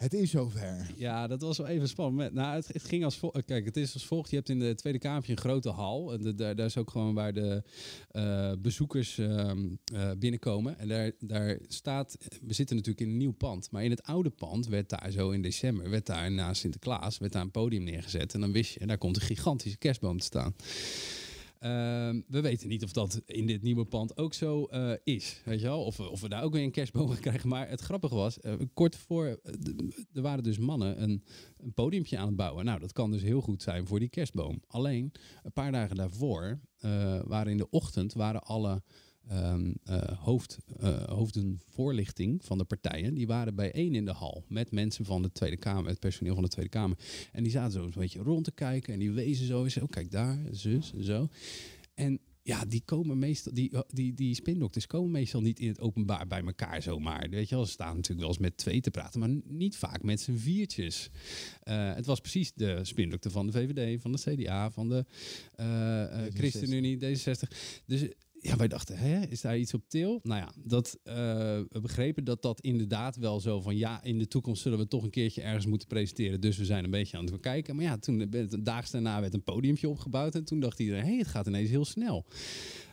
[0.00, 0.90] het is zover.
[0.96, 2.32] Ja, dat was wel even spannend.
[2.32, 3.44] Nou, het, ging als volgt.
[3.44, 4.30] Kijk, het is als volgt.
[4.30, 6.12] Je hebt in de Tweede Kamer een grote hal.
[6.12, 7.62] En daar, daar is ook gewoon waar de
[8.10, 10.78] eh, bezoekers ehm, eh, binnenkomen.
[10.78, 12.16] En daar, daar staat...
[12.42, 13.70] We zitten natuurlijk in een nieuw pand.
[13.70, 15.90] Maar in het oude pand werd daar zo in december...
[15.90, 18.34] werd daar na Sinterklaas werd daar een podium neergezet.
[18.34, 20.54] En dan wist je, daar komt een gigantische kerstboom te staan.
[21.60, 25.40] Ehm, we weten niet of dat in dit nieuwe pand ook zo eh, is.
[25.44, 25.84] Weet je wel?
[25.84, 27.48] Of, of we daar ook weer een kerstboom gaan krijgen.
[27.48, 29.54] Maar het grappige was, eh, kort voor, eh,
[30.12, 31.24] er waren dus mannen een,
[31.56, 32.64] een podiumpje aan het bouwen.
[32.64, 34.62] Nou, dat kan dus heel goed zijn voor die kerstboom.
[34.66, 36.60] Alleen, een paar dagen daarvoor,
[37.24, 38.82] waren in de ochtend, waren alle
[39.28, 44.70] eh, hoofd, eh, hoofden voorlichting van de partijen, die waren bijeen in de hal met
[44.70, 46.98] mensen van de Tweede Kamer, het personeel van de Tweede Kamer.
[47.32, 49.90] En die zaten zo een beetje rond te kijken en die wezen zo eens, oh
[49.90, 51.28] kijk daar, zus en zo.
[51.94, 56.26] En ja, die komen meestal, die, die, die spindokters komen meestal niet in het openbaar
[56.26, 57.28] bij elkaar zomaar.
[57.30, 60.02] Weet je wel, ze staan natuurlijk wel eens met twee te praten, maar niet vaak
[60.02, 61.10] met z'n viertjes.
[61.62, 65.04] Eh, het was precies de spindokter van de VVD, van de CDA, van de
[65.54, 66.36] eh, eh, D66.
[66.36, 67.48] ChristenUnie, D66.
[67.86, 68.08] Dus
[68.42, 70.20] ja, wij dachten, hè, is daar iets op til?
[70.22, 71.14] Nou ja, dat, eh,
[71.68, 73.76] we begrepen dat dat inderdaad wel zo van...
[73.76, 76.40] ja, in de toekomst zullen we toch een keertje ergens moeten presenteren.
[76.40, 77.76] Dus we zijn een beetje aan het bekijken.
[77.76, 78.30] Maar ja, toen
[78.62, 80.34] daags daarna werd een podiumpje opgebouwd...
[80.34, 82.26] en toen dacht iedereen, hé, het gaat ineens heel snel.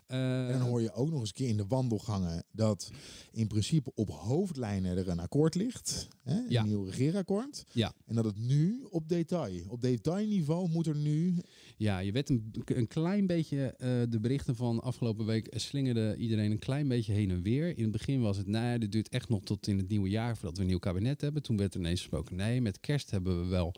[0.07, 2.91] Eh, En dan hoor je ook nog eens een keer in de wandelgangen dat
[3.31, 6.07] in principe op hoofdlijnen er een akkoord ligt.
[6.23, 6.63] Hè, een Ja.
[6.63, 7.65] nieuw regeerakkoord.
[7.71, 7.93] Ja.
[8.05, 11.35] En dat het nu op detail, op detailniveau moet er nu...
[11.77, 16.15] Ja, je werd een, een klein beetje, eh, de berichten van afgelopen week eh, slingerde
[16.17, 17.77] iedereen een klein beetje heen en weer.
[17.77, 20.35] In het begin was het, nee, dit duurt echt nog tot in het nieuwe jaar
[20.37, 21.41] voordat we een nieuw kabinet hebben.
[21.43, 23.73] Toen werd er ineens gesproken, nee, met kerst hebben we wel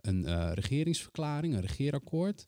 [0.00, 2.46] een eh, regeringsverklaring, een regeerakkoord.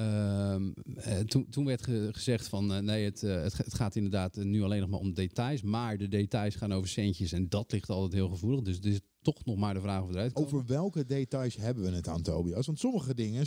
[0.00, 3.74] Ehm, eh, toen, toen werd ge- gezegd van, eh, nee, het, eh, het, ga- het
[3.74, 5.62] gaat inderdaad nu alleen nog maar om details.
[5.62, 8.62] Maar de details gaan over centjes en dat ligt altijd heel gevoelig.
[8.62, 10.52] Dus het is toch nog maar de vraag of eruit komen.
[10.52, 12.66] Over welke details hebben we het aan, Tobias?
[12.66, 13.46] Want sommige dingen,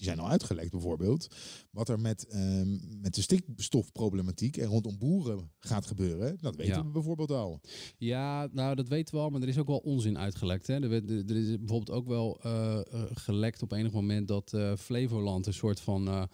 [0.00, 1.28] die zijn al uitgelekt bijvoorbeeld.
[1.70, 6.38] Wat er met, ehm, met de stikstofproblematiek en rondom boeren gaat gebeuren.
[6.40, 6.84] Dat weten Ja.
[6.84, 7.60] we bijvoorbeeld al.
[7.98, 10.66] Ja, nou dat weten we al, maar er is ook wel onzin uitgelekt.
[10.66, 10.74] Hè?
[10.74, 10.92] Er,
[11.30, 15.54] er is bijvoorbeeld ook wel eh, eh, gelekt op enig moment dat eh, Flevoland een
[15.54, 16.28] soort van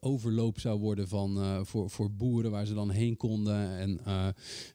[0.00, 3.78] overloop zou worden van, voor, voor boeren waar ze dan heen konden.
[3.78, 4.00] En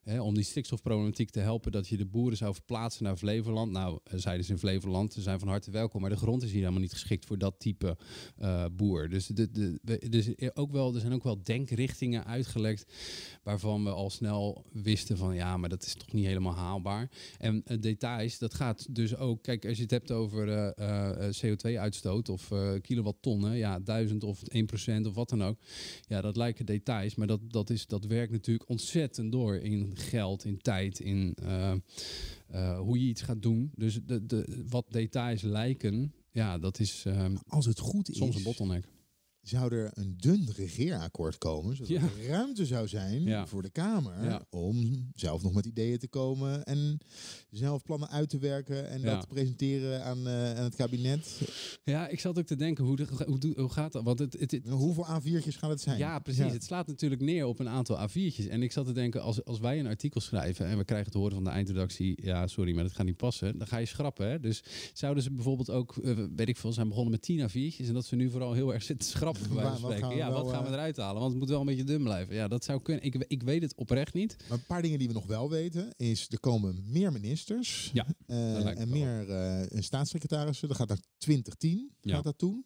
[0.04, 3.72] hè, om die stikstofproblematiek te helpen, dat je de boeren zou verplaatsen naar Flevoland.
[3.72, 6.60] Nou, zeiden ze in Flevoland, ze zijn van harte welkom, maar de grond is hier
[6.60, 9.10] helemaal niet geschikt voor dat type eh, boer.
[9.10, 12.86] Dus, de, de, dus ook wel, er zijn ook wel denkrichtingen uitgelekt
[13.44, 17.10] waarvan we al snel wisten van ja, maar dat is toch niet helemaal haalbaar.
[17.38, 21.34] En eh, details, dat gaat dus ook, kijk, als je het hebt over eh, eh,
[21.34, 24.42] CO2-uitstoot of kilowattonnen, ja, 1000 of
[25.04, 25.58] 1% of wat dan ook.
[26.08, 30.46] Ja, dat lijken details, maar dat, dat, is, dat werkt natuurlijk ontzettend door in geld,
[30.46, 31.36] in tijd, in
[32.78, 33.72] hoe je iets gaat doen.
[33.76, 38.36] Dus de, de, wat details lijken, ja, dat is ehm, Als het goed is, soms
[38.36, 38.86] een bottleneck.
[39.42, 42.02] Zou er een dun regeerakkoord komen, zodat Ja.
[42.02, 43.48] er ruimte zou zijn Ja.
[43.48, 44.46] voor de Kamer Ja.
[44.50, 46.98] om zelf nog met ideeën te komen en
[47.50, 51.42] zelf plannen uit te werken en dat te presenteren aan, eh, aan het kabinet.
[51.84, 54.04] Ja, ik zat ook te denken, hoe, de- hoe, hoe gaat dat?
[54.04, 55.98] Want het, het, het- Hoeveel A4'tjes gaat het zijn?
[55.98, 56.52] Ja, precies.
[56.52, 58.48] Het slaat natuurlijk neer op een aantal A4'tjes.
[58.50, 61.18] En ik zat te denken, als, als wij een artikel schrijven en we krijgen te
[61.18, 64.30] horen van de eindredactie, ja, sorry, maar dat gaat niet passen, dan ga je schrappen.
[64.30, 64.40] Hè?
[64.40, 67.94] Dus zouden ze bijvoorbeeld ook, eh, weet ik veel, zijn begonnen met 10 A4'tjes en
[67.94, 70.00] dat ze nu vooral heel erg zitten te schrappen, bij wijze Waar- van wat spreken.
[70.00, 71.20] gaan we Ja, wel, wat gaan we eh, eruit halen?
[71.20, 72.36] Want het moet wel een beetje dun blijven.
[72.36, 73.04] Ja, dat zou kunnen.
[73.04, 74.36] Ik, ik weet het oprecht niet.
[74.50, 78.06] Maar een paar dingen die we nog wel weten is, er komen meer ministers Ja,
[78.26, 80.68] eh, en meer eh, staatssecretarissen.
[80.68, 82.16] Dat gaat naar 2010, Ja.
[82.16, 82.66] gaat dat toen.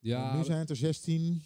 [0.00, 1.42] Ja, nu zijn het er 16,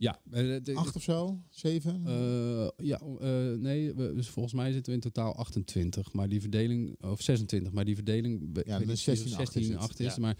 [0.00, 0.20] ja.
[0.30, 2.02] eh, de- 8 of zo, 7.
[2.06, 6.40] Eh, ja, eh, nee, we, dus volgens mij zitten we in totaal 28, maar die
[6.40, 9.80] verdeling, of 26, maar die verdeling, is precies 16 of acht is 16 het.
[9.82, 10.20] 8 is, Ja.
[10.20, 10.36] maar,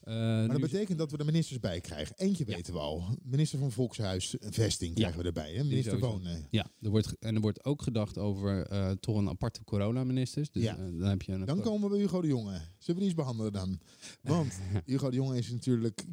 [0.00, 2.14] eh, maar dat betekent dat we er ministers bij krijgen.
[2.18, 2.54] Eentje Ja.
[2.54, 3.18] weten we al.
[3.22, 5.52] Minister van Volkshuisvesting krijgen we erbij.
[5.54, 5.64] Hè?
[5.64, 5.98] Minister.
[5.98, 6.46] Wonen.
[6.50, 10.50] ja, er wordt, en er wordt ook gedacht over eh, toch een aparte coronaministers.
[10.50, 10.76] Dus Ja.
[10.76, 11.44] dan heb je een.
[11.44, 12.50] Dan komen we bij Hugo de Jonge.
[12.52, 13.80] Zullen we die eens behandelen dan?
[14.22, 16.04] Want Hugo de Jonge is natuurlijk...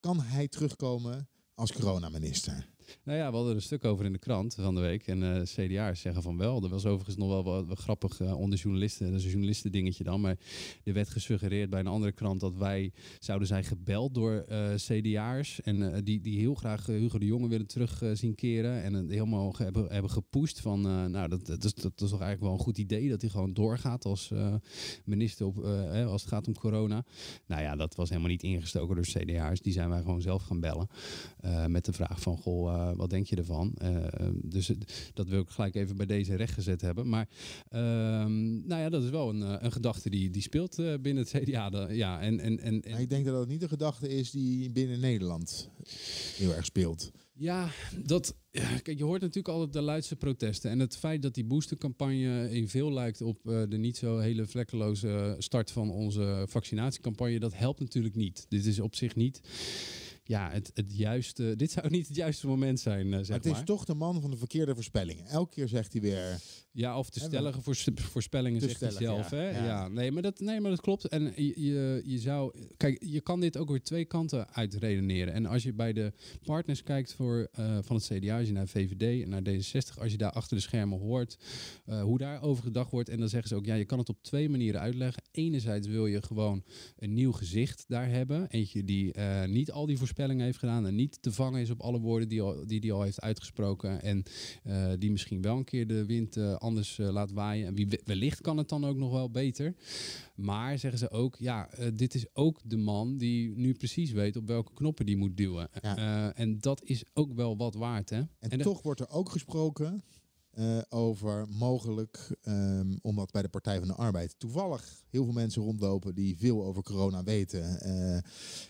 [0.00, 2.68] kan hij terugkomen als coronaminister?
[3.02, 5.06] Nou ja, we hadden er een stuk over in de krant van de week.
[5.06, 6.62] En uh, CDA's zeggen van wel.
[6.62, 9.06] Er was overigens nog wel wat, grappig uh, onder journalisten.
[9.06, 10.20] Dat is een journalisten dingetje dan.
[10.20, 10.36] Maar
[10.84, 15.60] er werd gesuggereerd bij een andere krant dat wij zouden zijn gebeld door uh, CDA's.
[15.60, 18.82] En die, die heel graag Hugo de Jonge willen terug zien keren.
[18.82, 22.52] En helemaal hebben, hebben gepusht van nou, dat, dat, is, dat is toch eigenlijk wel
[22.52, 24.32] een goed idee dat hij gewoon doorgaat als
[25.04, 25.64] minister op,
[26.06, 27.04] als het gaat om corona.
[27.46, 29.60] Nou ja, dat was helemaal niet ingestoken door CDA's.
[29.60, 30.88] Die zijn wij gewoon zelf gaan bellen.
[31.66, 33.76] met de vraag van, goh, wat denk je ervan?
[33.82, 34.72] Uh, dus
[35.14, 37.08] dat wil ik gelijk even bij deze recht gezet hebben.
[37.08, 37.28] Maar
[37.68, 41.42] ehm, nou ja, dat is wel een, eh, een gedachte die, die speelt binnen het
[41.42, 41.88] CDA.
[41.90, 43.00] ja, en, en, en, en...
[43.00, 45.70] ik denk dat dat niet een gedachte is die binnen Nederland
[46.36, 47.10] heel erg speelt.
[47.32, 47.70] Ja,
[48.04, 48.34] dat,
[48.82, 50.70] kijk, je hoort natuurlijk altijd de luidste protesten.
[50.70, 55.34] En het feit dat die boostercampagne in veel lijkt op de niet zo hele vlekkeloze
[55.38, 58.46] start van onze vaccinatiecampagne, dat helpt natuurlijk niet.
[58.48, 59.40] Dit is op zich niet
[60.28, 61.54] ja, het, het juiste.
[61.56, 63.06] Dit zou niet het juiste moment zijn.
[63.06, 65.26] Uh, zeg maar het is toch de man van de verkeerde voorspellingen.
[65.26, 66.40] Elke keer zegt hij weer.
[66.72, 67.60] Ja, of de stellige
[67.94, 69.30] voorspellingen zegt hij zelf.
[69.30, 69.66] hè?
[69.66, 69.88] Ja.
[69.88, 71.08] nee, maar dat, nee, maar dat klopt.
[71.08, 72.52] En je, je, je zou.
[72.76, 75.34] Kijk, je kan dit ook weer twee kanten uitredeneren.
[75.34, 76.12] En als je bij de
[76.44, 80.10] partners kijkt voor, uh, van het CDA, als je naar VVD en naar D66, als
[80.10, 81.38] je daar achter de schermen hoort
[81.86, 83.08] uh, hoe daarover gedacht wordt.
[83.08, 85.22] En dan zeggen ze ook, ja, je kan het op twee manieren uitleggen.
[85.30, 86.64] Enerzijds wil je gewoon
[86.96, 88.48] een nieuw gezicht daar hebben.
[88.50, 92.00] Eentje die niet al die voorspellingen heeft gedaan en niet te vangen is op alle
[92.00, 94.22] woorden die hij die, die al heeft uitgesproken en
[94.66, 97.66] uh, die misschien wel een keer de wind uh, anders uh, laat waaien.
[97.66, 99.74] En wie, wellicht kan het dan ook nog wel beter.
[100.34, 104.46] Maar zeggen ze ook, ja, dit is ook de man die nu precies weet op
[104.46, 105.68] welke knoppen die moet duwen.
[105.82, 106.34] Ja.
[106.34, 108.18] en dat is ook wel wat waard, hè?
[108.18, 110.02] En, en toch wordt er ook gesproken
[110.58, 115.62] uh, over mogelijk, um, omdat bij de Partij van de Arbeid toevallig heel veel mensen
[115.62, 118.16] rondlopen die veel over corona weten uh,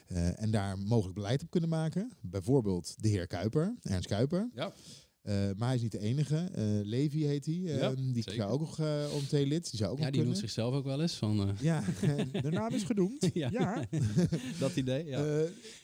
[0.09, 2.13] uh, en daar mogelijk beleid op kunnen maken.
[2.21, 4.51] Bijvoorbeeld de heer Kuiper, Ernst Kuiper.
[4.55, 4.73] Ja.
[5.29, 6.49] Uh, maar hij is niet de enige.
[6.59, 7.55] Uh, Levi heet hij.
[7.55, 9.71] Uh, die zou ook nog uh, om lid.
[9.71, 11.15] Die zou ook ja, die noemt zichzelf ook wel eens.
[11.15, 11.85] Van, Ja,
[12.33, 13.31] de naam is genoemd.
[13.35, 13.49] ja.
[13.53, 13.85] ja.
[14.59, 15.19] dat idee, ja.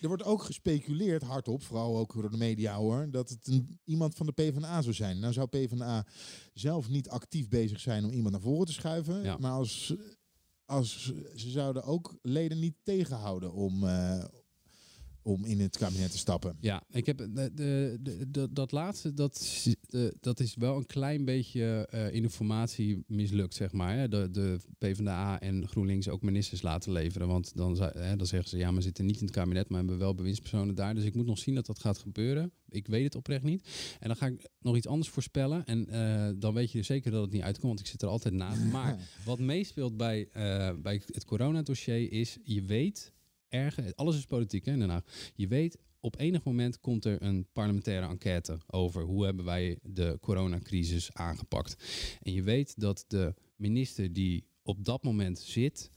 [0.00, 4.14] er wordt ook gespeculeerd, hardop, vooral ook door de media hoor, dat het een, iemand
[4.14, 5.18] van de PvdA zou zijn.
[5.18, 6.06] Nou zou PvdA
[6.54, 9.22] zelf niet actief bezig zijn om iemand naar voren te schuiven.
[9.22, 9.36] Ja.
[9.40, 9.94] Maar als,
[10.64, 13.84] als ze zouden ook leden niet tegenhouden om
[15.24, 16.56] om in het kabinet te stappen.
[16.60, 21.24] Ja, ik heb de, de, de, dat laatste, dat, de, dat is wel een klein
[21.24, 24.08] beetje uh, informatie mislukt, zeg maar.
[24.08, 27.28] De, de PvdA en GroenLinks ook ministers laten leveren.
[27.28, 29.98] Want dan, hè, dan zeggen ze, ja, we zitten niet in het kabinet, maar hebben
[29.98, 30.94] wel bewindspersonen daar.
[30.94, 32.52] Dus ik moet nog zien dat dat gaat gebeuren.
[32.68, 33.68] Ik weet het oprecht niet.
[34.00, 35.64] En dan ga ik nog iets anders voorspellen.
[35.64, 38.08] En uh, dan weet je dus zeker dat het niet uitkomt, want ik zit er
[38.08, 38.64] altijd naast.
[38.64, 43.13] Maar wat meespeelt bij, uh, bij het coronadossier is, je weet
[43.94, 45.02] Alles is politiek hè, in.
[45.34, 50.18] Je weet, op enig moment komt er een parlementaire enquête over hoe hebben wij de
[50.20, 51.76] coronacrisis aangepakt.
[52.22, 55.90] En je weet dat de minister die op dat moment zit,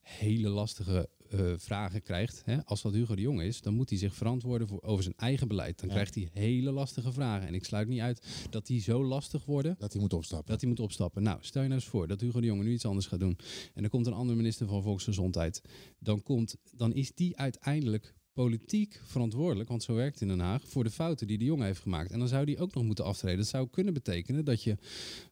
[0.00, 1.08] hele lastige
[1.40, 2.42] uh, vragen krijgt.
[2.44, 2.64] Hè?
[2.64, 5.48] Als dat Hugo de Jong is, dan moet hij zich verantwoorden voor, over zijn eigen
[5.48, 5.80] beleid.
[5.80, 7.46] Dan krijgt hij hele lastige vragen.
[7.46, 9.76] En ik sluit niet uit dat die zo lastig worden.
[9.78, 10.52] Dat hij moet opstappen.
[10.52, 11.22] Dat hij moet opstappen.
[11.22, 13.38] Nou, stel je nou eens voor dat Hugo de Jonge nu iets anders gaat doen.
[13.74, 15.62] En er komt een andere minister van Volksgezondheid.
[15.98, 20.68] Dan, komt, dan is die uiteindelijk politiek verantwoordelijk, want zo werkt het in Den Haag,
[20.68, 22.10] voor de fouten die de jongen heeft gemaakt.
[22.10, 23.38] En dan zou die ook nog moeten aftreden.
[23.38, 24.76] Dat zou kunnen betekenen dat je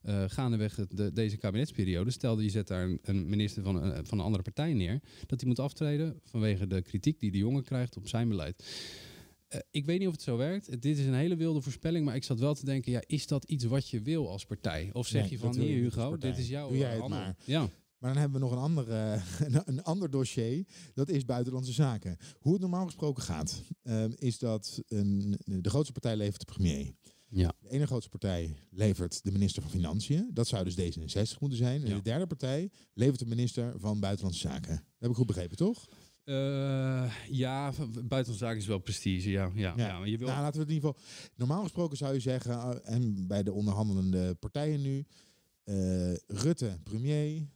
[0.04, 4.18] uh, gaandeweg de, deze kabinetsperiode, stel je zet daar een, een minister van, uh, van
[4.18, 7.96] een andere partij neer, dat die moet aftreden vanwege de kritiek die de jongen krijgt
[7.96, 8.64] op zijn beleid.
[9.54, 10.82] Uh, ik weet niet of het zo werkt.
[10.82, 13.44] Dit is een hele wilde voorspelling, maar ik zat wel te denken: ja, is dat
[13.44, 14.90] iets wat je wil als partij?
[14.92, 16.68] Of zeg nee, je van hier, Hugo, dit is jouw.
[16.68, 17.36] Doe jij het maar.
[17.44, 17.68] Ja.
[18.02, 19.22] Maar dan hebben we nog een ander, uh,
[19.64, 20.66] een ander dossier.
[20.94, 22.16] Dat is buitenlandse zaken.
[22.38, 26.92] Hoe het normaal gesproken gaat, uh, is dat een, de grootste partij levert de premier.
[27.28, 27.52] Ja.
[27.60, 30.30] De ene grootste partij levert de minister van Financiën.
[30.32, 31.82] Dat zou dus D66 moeten zijn.
[31.82, 31.96] En ja.
[31.96, 34.74] de derde partij levert de minister van Buitenlandse Zaken.
[34.74, 35.88] Dat heb ik goed begrepen, toch?
[36.24, 39.50] Uh, ja, buitenlandse zaken is wel prestige, ja.
[39.54, 39.98] ja, ja.
[39.98, 40.26] maar je wil...
[40.26, 41.30] Nou, laten we het in ieder geval...
[41.36, 45.06] Normaal gesproken zou je zeggen, en bij de onderhandelende partijen nu...
[46.26, 47.48] Rutte, premier,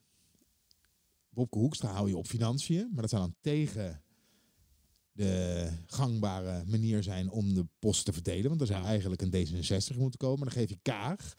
[1.37, 4.03] Bobke Hoekstra hou je op financiën, maar dat zou dan tegen
[5.13, 8.49] de gangbare manier zijn om de post te verdelen.
[8.49, 10.45] Want er zou eigenlijk een D66 moeten komen.
[10.45, 11.35] Dan geef je Kaag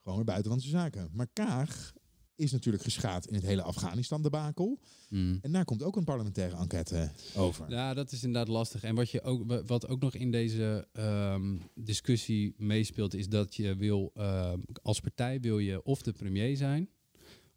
[0.00, 1.08] gewoon weer buitenlandse zaken.
[1.12, 1.92] Maar Kaag
[2.34, 4.80] is natuurlijk geschaad in het hele Afghanistan-debakel.
[5.08, 5.38] Mm.
[5.42, 7.70] En daar komt ook een parlementaire enquête over.
[7.70, 8.82] Ja, dat is inderdaad lastig.
[8.82, 13.76] En wat, je ook, wat ook nog in deze um, discussie meespeelt, is dat je
[13.76, 16.88] wil, uh, als partij wil je of de premier zijn,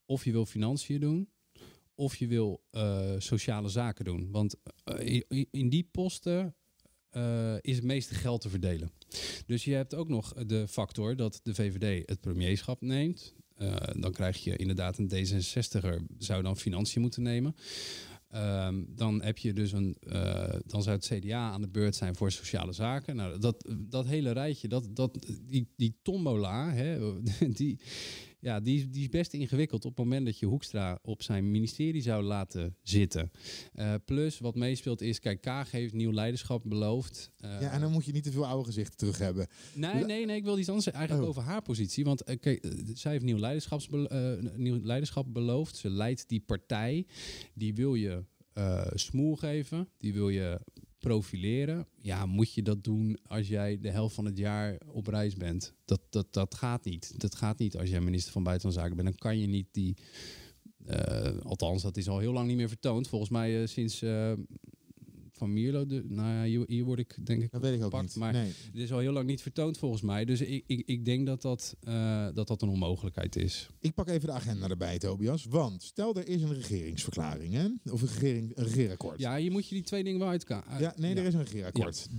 [0.06, 1.30] of je wil financiën doen,
[1.96, 4.32] of je wil uh, sociale zaken doen.
[4.32, 4.56] Want
[5.00, 6.56] uh, in, die posten
[7.12, 8.92] uh, is het meeste geld te verdelen.
[9.46, 13.34] Dus je hebt ook nog de factor dat de VVD het premierschap neemt.
[13.96, 17.56] Dan krijg je inderdaad een D66er, zou dan financiën moeten nemen.
[18.36, 19.98] Um, dan heb je dus een,
[20.66, 23.16] dan zou het CDA aan de beurt zijn voor sociale zaken.
[23.16, 27.14] Nou, dat, dat hele rijtje, dat, dat, die, die tombola, hè,
[27.60, 27.80] die,
[28.44, 32.02] ja, die, die is best ingewikkeld op het moment dat je Hoekstra op zijn ministerie
[32.02, 33.32] zou laten zitten.
[33.76, 37.32] Uh, plus wat meespeelt is, kijk, Kaag heeft nieuw leiderschap beloofd.
[37.39, 39.48] Uh, ja, en dan moet je niet te veel oude gezichten terug hebben.
[39.74, 41.30] Nee, nee, nee, ik wil iets anders eigenlijk oh.
[41.30, 42.04] over haar positie.
[42.04, 43.39] Want uh, kijk, zij heeft nieuw,
[44.56, 45.76] nieuw leiderschap beloofd.
[45.76, 47.06] Ze leidt die partij.
[47.54, 48.24] Die wil je
[48.94, 49.89] smoel geven.
[49.98, 50.60] Die wil je
[51.04, 55.36] profileren, ja, moet je dat doen als jij de helft van het jaar op reis
[55.36, 55.74] bent?
[55.86, 57.14] Dat, dat, dat gaat niet.
[57.18, 59.10] Dat gaat niet als jij minister van Buitenlandse Zaken bent.
[59.10, 59.97] Dan kan je niet die.
[60.88, 63.08] Uh, althans, dat is al heel lang niet meer vertoond.
[63.08, 64.32] Volgens mij uh, sinds uh,
[65.44, 65.86] van Mierlo.
[65.86, 68.16] De, nou ja, hier, hier, word ik denk ik dat weet ik ook niet.
[68.16, 68.52] Maar nee.
[68.72, 70.26] het is al heel lang niet vertoond volgens mij.
[70.26, 73.70] Dus ik, ik, ik denk dat dat, uh, dat dat een onmogelijkheid is.
[73.80, 75.46] Ik pak even de agenda erbij, Tobias.
[75.46, 77.91] Want stel er is een regeringsverklaring, hè?
[77.91, 79.20] Of een, regering, een regeerakkoord.
[79.20, 80.64] Ja, je moet je die twee dingen wel uitkaan.
[80.64, 81.22] Uit, ja, nee, ja.
[81.22, 82.08] er is een regeerakkoord.
[82.12, 82.18] Ja.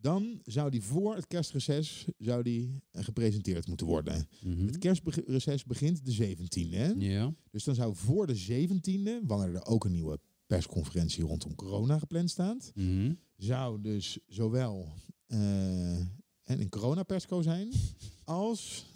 [0.00, 4.28] Dan zou die voor het kerstreces zou die gepresenteerd moeten worden.
[4.42, 4.66] Mm -hmm.
[4.66, 6.70] Het kerstreces begint de 17e.
[6.70, 6.92] Hè?
[6.98, 7.34] Ja.
[7.50, 12.30] Dus dan zou voor de 17e, wanneer er ook een nieuwe persconferentie rondom corona gepland
[12.30, 13.18] staat, mm -hmm.
[13.36, 14.92] zou dus zowel
[15.26, 15.98] uh,
[16.44, 17.72] een coronapersco zijn
[18.24, 18.86] als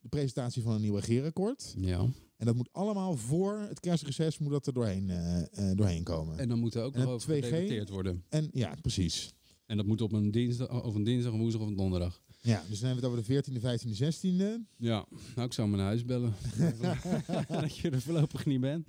[0.00, 1.74] de presentatie van een nieuw regeerakkoord.
[1.76, 2.06] Ja.
[2.36, 6.38] En dat moet allemaal voor het kerstreces moet dat er doorheen, uh, uh, doorheen komen.
[6.38, 8.24] En dan moet er ook nog over gedebatteerd worden.
[8.28, 9.34] En ja, precies.
[9.66, 12.22] En dat moet op een dinsdag, of een dinsdag, een woensdag of een donderdag.
[12.40, 14.74] Ja, dus dan hebben we het over de 14e, 15e, 16e.
[14.76, 16.34] Ja, nou ik zou mijn huis bellen.
[17.48, 18.86] dat je er voorlopig niet bent.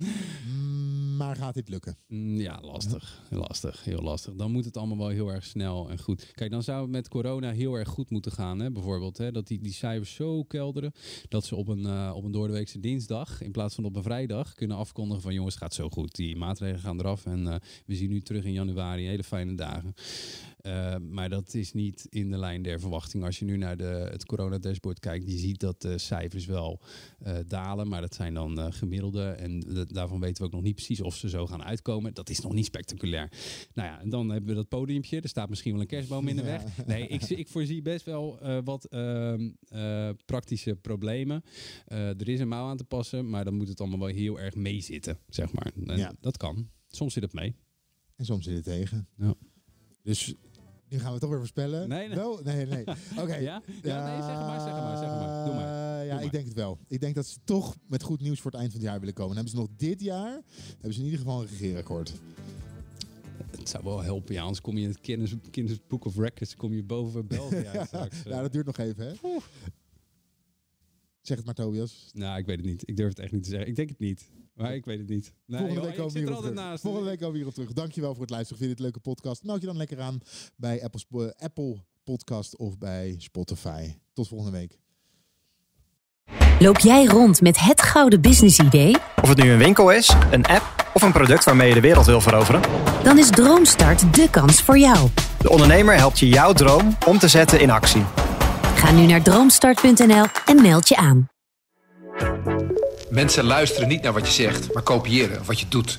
[1.16, 1.96] Maar gaat dit lukken?
[2.36, 3.22] Ja, lastig.
[3.30, 4.34] Lastig, heel lastig.
[4.34, 6.32] Dan moet het allemaal wel heel erg snel en goed.
[6.34, 8.58] Kijk, dan zou het met corona heel erg goed moeten gaan.
[8.58, 8.70] Hè?
[8.70, 9.32] Bijvoorbeeld, hè?
[9.32, 10.92] dat die, die cijfers zo kelderen...
[11.28, 13.40] dat ze op een, uh, op een doordeweekse dinsdag...
[13.40, 15.34] in plaats van op een vrijdag kunnen afkondigen van...
[15.34, 16.14] jongens, gaat zo goed.
[16.14, 17.26] Die maatregelen gaan eraf.
[17.26, 17.54] En uh,
[17.86, 19.94] we zien nu terug in januari hele fijne dagen.
[20.66, 23.24] Uh, maar dat is niet in de lijn der verwachting.
[23.24, 26.80] Als je nu naar de, het coronadashboard kijkt, je ziet dat de cijfers wel
[27.26, 27.88] uh, dalen.
[27.88, 29.24] Maar dat zijn dan uh, gemiddelde.
[29.24, 32.14] En de, daarvan weten we ook nog niet precies of ze zo gaan uitkomen.
[32.14, 33.32] Dat is nog niet spectaculair.
[33.74, 35.20] Nou ja, en dan hebben we dat podiumpje.
[35.20, 36.62] Er staat misschien wel een kerstboom in de weg.
[36.86, 39.50] Nee, ik, ik voorzie best wel wat ehm,
[40.24, 41.42] praktische problemen.
[41.86, 44.54] er is een mouw aan te passen, maar dan moet het allemaal wel heel erg
[44.54, 45.72] meezitten, zeg maar.
[45.86, 46.12] En Ja.
[46.20, 46.70] Dat kan.
[46.88, 47.54] Soms zit het mee.
[48.16, 49.08] En soms zit het tegen.
[49.16, 49.34] Ja.
[50.02, 50.34] Dus
[50.94, 51.88] nu gaan we toch weer voorspellen.
[51.88, 52.16] Nee, nee.
[52.16, 52.40] Wel?
[52.44, 52.84] Nee, nee.
[53.22, 53.34] Oké.
[53.34, 53.62] Ja?
[53.82, 55.44] Ja, nee, zeg maar, zeg maar, zeg maar.
[55.44, 56.04] Doe maar.
[56.04, 56.24] Ja, Doe maar.
[56.24, 56.78] ik denk het wel.
[56.88, 59.14] Ik denk dat ze toch met goed nieuws voor het eind van het jaar willen
[59.14, 59.34] komen.
[59.34, 60.40] Dan hebben ze nog dit jaar,
[60.72, 62.12] hebben ze in ieder geval een regeerakkoord.
[63.58, 64.40] Het zou wel helpen, ja.
[64.42, 67.86] Anders kom je in het Guinness, Guinness Book of Records, kom je boven België uit
[67.86, 68.22] straks.
[68.24, 69.12] ja, dat duurt nog even, hè?
[71.24, 72.10] Zeg het maar, Tobias.
[72.12, 72.82] Nou, ik weet het niet.
[72.88, 73.68] Ik durf het echt niet te zeggen.
[73.68, 74.30] Ik denk het niet.
[74.54, 75.32] Maar ik weet het niet.
[75.46, 76.68] Nee, Volgende joh, week ik komen we er hierop altijd terug.
[76.70, 76.82] naast.
[76.82, 77.72] Volgende week komen we hierop terug.
[77.72, 78.58] Dankjewel voor het luisteren.
[78.58, 79.44] Vind je dit een leuke podcast?
[79.44, 80.20] Meld je dan lekker aan
[80.56, 83.94] bij Apple, Sp- Apple Podcast of bij Spotify.
[84.12, 84.78] Tot volgende week.
[86.58, 88.96] Loop jij rond met het gouden business idee?
[89.22, 92.06] Of het nu een winkel is, een app of een product waarmee je de wereld
[92.06, 92.60] wil veroveren.
[93.02, 95.08] Dan is Droomstart de kans voor jou.
[95.38, 98.02] De ondernemer helpt je jouw droom om te zetten in actie.
[98.84, 101.28] Ga nu naar droomstart.nl en meld je aan.
[103.10, 105.98] Mensen luisteren niet naar wat je zegt, maar kopiëren wat je doet.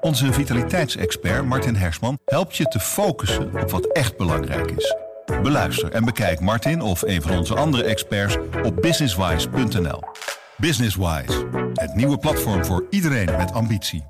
[0.00, 4.96] Onze vitaliteitsexpert Martin Hersman helpt je te focussen op wat echt belangrijk is.
[5.42, 10.00] Beluister en bekijk Martin of een van onze andere experts op businesswise.nl.
[10.56, 14.04] Businesswise, het nieuwe platform voor iedereen met ambitie.